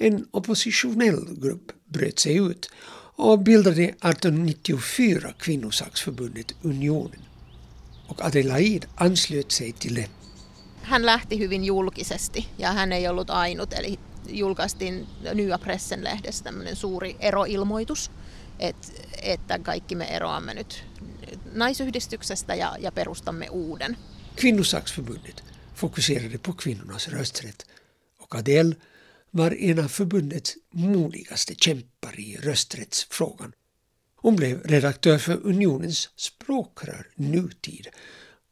En 0.00 0.26
oppositionell 0.32 1.36
grupp 1.40 1.70
bröt 1.92 2.18
sig 2.18 2.36
ut 2.36 2.70
och 3.16 3.38
bildade 3.38 3.82
1894 3.82 5.32
kvinnosaksförbundet 5.38 6.52
Unionen. 6.62 7.20
Och 8.08 8.24
Adelaide 8.24 8.86
anslöt 8.94 9.52
sig 9.52 9.72
till 9.72 9.94
det. 9.94 10.08
Hän 10.82 11.06
lähti 11.06 11.38
hyvin 11.38 11.64
julkisesti 11.64 12.48
ja 12.58 12.72
hän 12.72 12.92
ei 12.92 13.08
ollut 13.08 13.30
ainut, 13.30 13.72
eli 13.72 13.98
julkaistiin 14.28 15.06
Nya 15.34 15.58
Pressen-lehdessä 15.58 16.44
tämmöinen 16.44 16.76
suuri 16.76 17.16
eroilmoitus, 17.20 18.10
että, 18.58 18.88
että 19.22 19.58
kaikki 19.58 19.94
me 19.94 20.04
eroamme 20.04 20.54
nyt 20.54 20.84
naisyhdistyksestä 21.52 22.54
ja, 22.54 22.76
ja 22.78 22.92
perustamme 22.92 23.48
uuden. 23.50 23.96
Kvinnosaksförbundet 24.36 25.44
fokuserade 25.74 26.38
på 26.38 26.52
kvinnornas 26.52 27.08
rösträtt 27.08 27.66
och 28.18 28.34
Adele 28.34 28.76
var 29.30 29.50
en 29.50 29.78
av 29.78 29.88
förbundets 29.88 30.56
modigaste 30.70 31.54
kämpar 31.54 32.20
i 32.20 32.36
rösträttsfrågan. 32.36 33.52
Hon 34.16 34.36
blev 34.36 34.62
redaktör 34.62 35.18
för 35.18 35.46
Unionens 35.46 36.10
språkrör 36.16 37.06
Nutid 37.14 37.88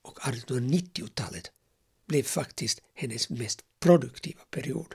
och 0.02 0.18
1890-talet 0.18 1.50
blev 2.06 2.22
faktiskt 2.22 2.80
hennes 2.94 3.30
mest 3.30 3.62
produktiva 3.80 4.40
period. 4.50 4.94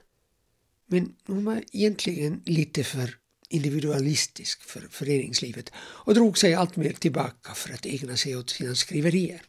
Men 0.86 1.15
hon 1.25 1.45
var 1.45 1.63
egentligen 1.71 2.41
lite 2.45 2.84
för 2.84 3.17
individualistisk 3.49 4.61
för 4.61 4.88
föreningslivet 4.91 5.71
och 5.75 6.13
drog 6.13 6.38
sig 6.38 6.53
alltmer 6.53 6.93
tillbaka 6.93 7.53
för 7.53 7.73
att 7.73 7.86
ägna 7.86 8.17
sig 8.17 8.38
åt 8.38 8.49
sina 8.49 8.75
skriverier. 8.75 9.41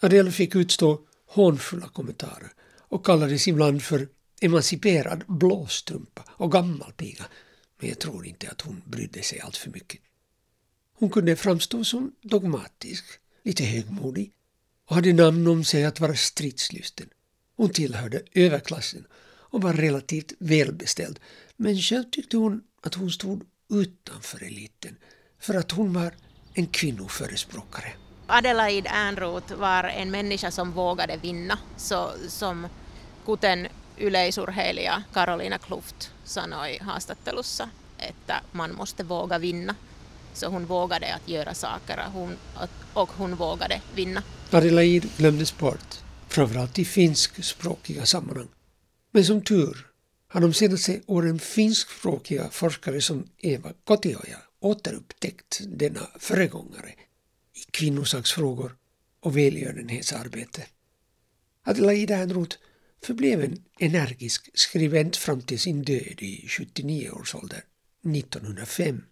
Adele 0.00 0.32
fick 0.32 0.54
utstå 0.54 1.00
hånfulla 1.26 1.88
kommentarer 1.88 2.52
och 2.88 3.06
kallades 3.06 3.48
ibland 3.48 3.82
för 3.82 4.08
emanciperad 4.40 5.24
blåstrumpa 5.26 6.24
och 6.28 6.52
gammal 6.52 6.92
piga. 6.92 7.24
men 7.80 7.88
jag 7.88 7.98
tror 7.98 8.26
inte 8.26 8.50
att 8.50 8.60
hon 8.60 8.82
brydde 8.86 9.22
sig 9.22 9.40
allt 9.40 9.56
för 9.56 9.70
mycket. 9.70 10.00
Hon 10.98 11.10
kunde 11.10 11.36
framstå 11.36 11.84
som 11.84 12.12
dogmatisk, 12.22 13.04
lite 13.42 13.64
högmodig 13.64 14.32
och 14.86 14.94
hade 14.94 15.12
namn 15.12 15.46
om 15.46 15.64
sig 15.64 15.84
att 15.84 16.00
vara 16.00 16.14
stridslysten. 16.14 17.08
Hon 17.56 17.70
tillhörde 17.70 18.22
överklassen 18.34 19.06
och 19.56 19.62
var 19.62 19.72
relativt 19.72 20.32
välbeställd, 20.38 21.20
men 21.56 21.76
själv 21.76 22.04
tyckte 22.10 22.36
hon 22.36 22.62
att 22.82 22.94
hon 22.94 23.10
stod 23.10 23.42
utanför 23.70 24.42
eliten 24.42 24.96
för 25.40 25.54
att 25.54 25.70
hon 25.70 25.92
var 25.92 26.14
en 26.54 26.66
kvinnoförespråkare. 26.66 27.92
Adelaide 28.26 28.86
Ernroth 28.90 29.54
var 29.54 29.84
en 29.84 30.10
människa 30.10 30.50
som 30.50 30.72
vågade 30.72 31.16
vinna, 31.16 31.58
så, 31.76 32.10
som 32.28 32.66
kuten 33.26 33.68
yleisurheilija 33.98 35.02
Karolina 35.12 35.58
Kluft 35.58 36.10
sanoi 36.24 36.78
haastattelussa, 36.80 37.68
että 37.98 38.42
man 38.52 38.74
måste 38.74 39.08
våga 39.08 39.40
vinna. 39.40 39.74
Så 40.34 40.48
hon 40.48 40.68
vågade 40.68 41.14
att 41.14 41.28
göra 41.28 41.54
saker 41.54 41.98
hon, 42.12 42.36
och 42.94 43.10
hon 43.18 43.36
vågade 43.36 43.80
vinna. 43.94 44.22
Adelaide 44.52 45.08
glömdes 45.16 45.58
bort, 45.58 45.94
framförallt 46.28 46.78
i 46.78 46.84
finskspråkiga 46.84 48.06
sammanhang. 48.06 48.48
Men 49.12 49.24
som 49.24 49.42
tur 49.42 49.86
har 50.28 50.40
de 50.40 50.54
senaste 50.54 51.00
åren 51.06 51.38
finskspråkiga 51.38 52.48
forskare 52.50 53.00
som 53.00 53.24
Eva 53.38 53.72
Kotioja 53.84 54.38
återupptäckt 54.60 55.60
denna 55.66 56.06
föregångare 56.18 56.94
i 57.54 57.70
kvinnosaksfrågor 57.70 58.76
och 59.20 59.36
välgörenhetsarbete. 59.36 60.62
Adelaide 61.64 62.14
Ehrnroth 62.14 62.56
förblev 63.06 63.44
en 63.44 63.64
energisk 63.78 64.50
skribent 64.54 65.16
fram 65.16 65.42
till 65.42 65.60
sin 65.60 65.82
död 65.82 66.18
i 66.18 66.48
79 66.48 67.10
års 67.10 67.34
ålder 67.34 67.64
1905. 68.16 69.04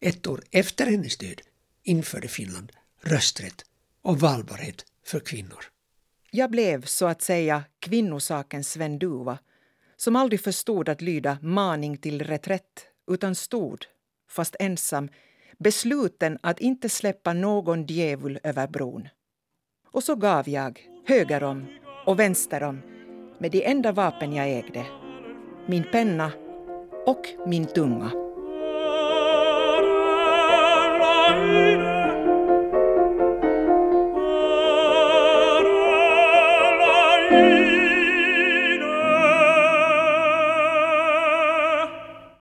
Ett 0.00 0.26
år 0.26 0.42
efter 0.50 0.86
hennes 0.86 1.16
död 1.16 1.40
införde 1.82 2.28
Finland 2.28 2.72
rösträtt 3.00 3.64
och 4.02 4.20
valbarhet 4.20 4.84
för 5.04 5.20
kvinnor. 5.20 5.64
Jag 6.30 6.50
blev 6.50 6.84
så 6.84 7.06
att 7.06 7.22
säga 7.22 7.64
kvinnosakens 7.78 8.70
Sven 8.70 8.98
Duva 8.98 9.38
som 9.96 10.16
aldrig 10.16 10.40
förstod 10.40 10.88
att 10.88 11.00
lyda 11.00 11.38
maning 11.42 11.96
till 11.96 12.22
reträtt 12.22 12.86
utan 13.10 13.34
stod, 13.34 13.86
fast 14.28 14.56
ensam, 14.58 15.08
besluten 15.58 16.38
att 16.42 16.60
inte 16.60 16.88
släppa 16.88 17.32
någon 17.32 17.86
djävul 17.86 18.38
över 18.42 18.66
bron. 18.66 19.08
Och 19.90 20.04
så 20.04 20.14
gav 20.14 20.48
jag, 20.48 20.88
höger 21.06 21.42
om 21.42 21.66
och 22.04 22.18
vänster 22.18 22.62
om 22.62 22.82
med 23.38 23.50
de 23.50 23.64
enda 23.64 23.92
vapen 23.92 24.32
jag 24.32 24.48
ägde, 24.48 24.86
min 25.66 25.84
penna 25.92 26.32
och 27.06 27.22
min 27.46 27.66
tunga. 27.66 28.10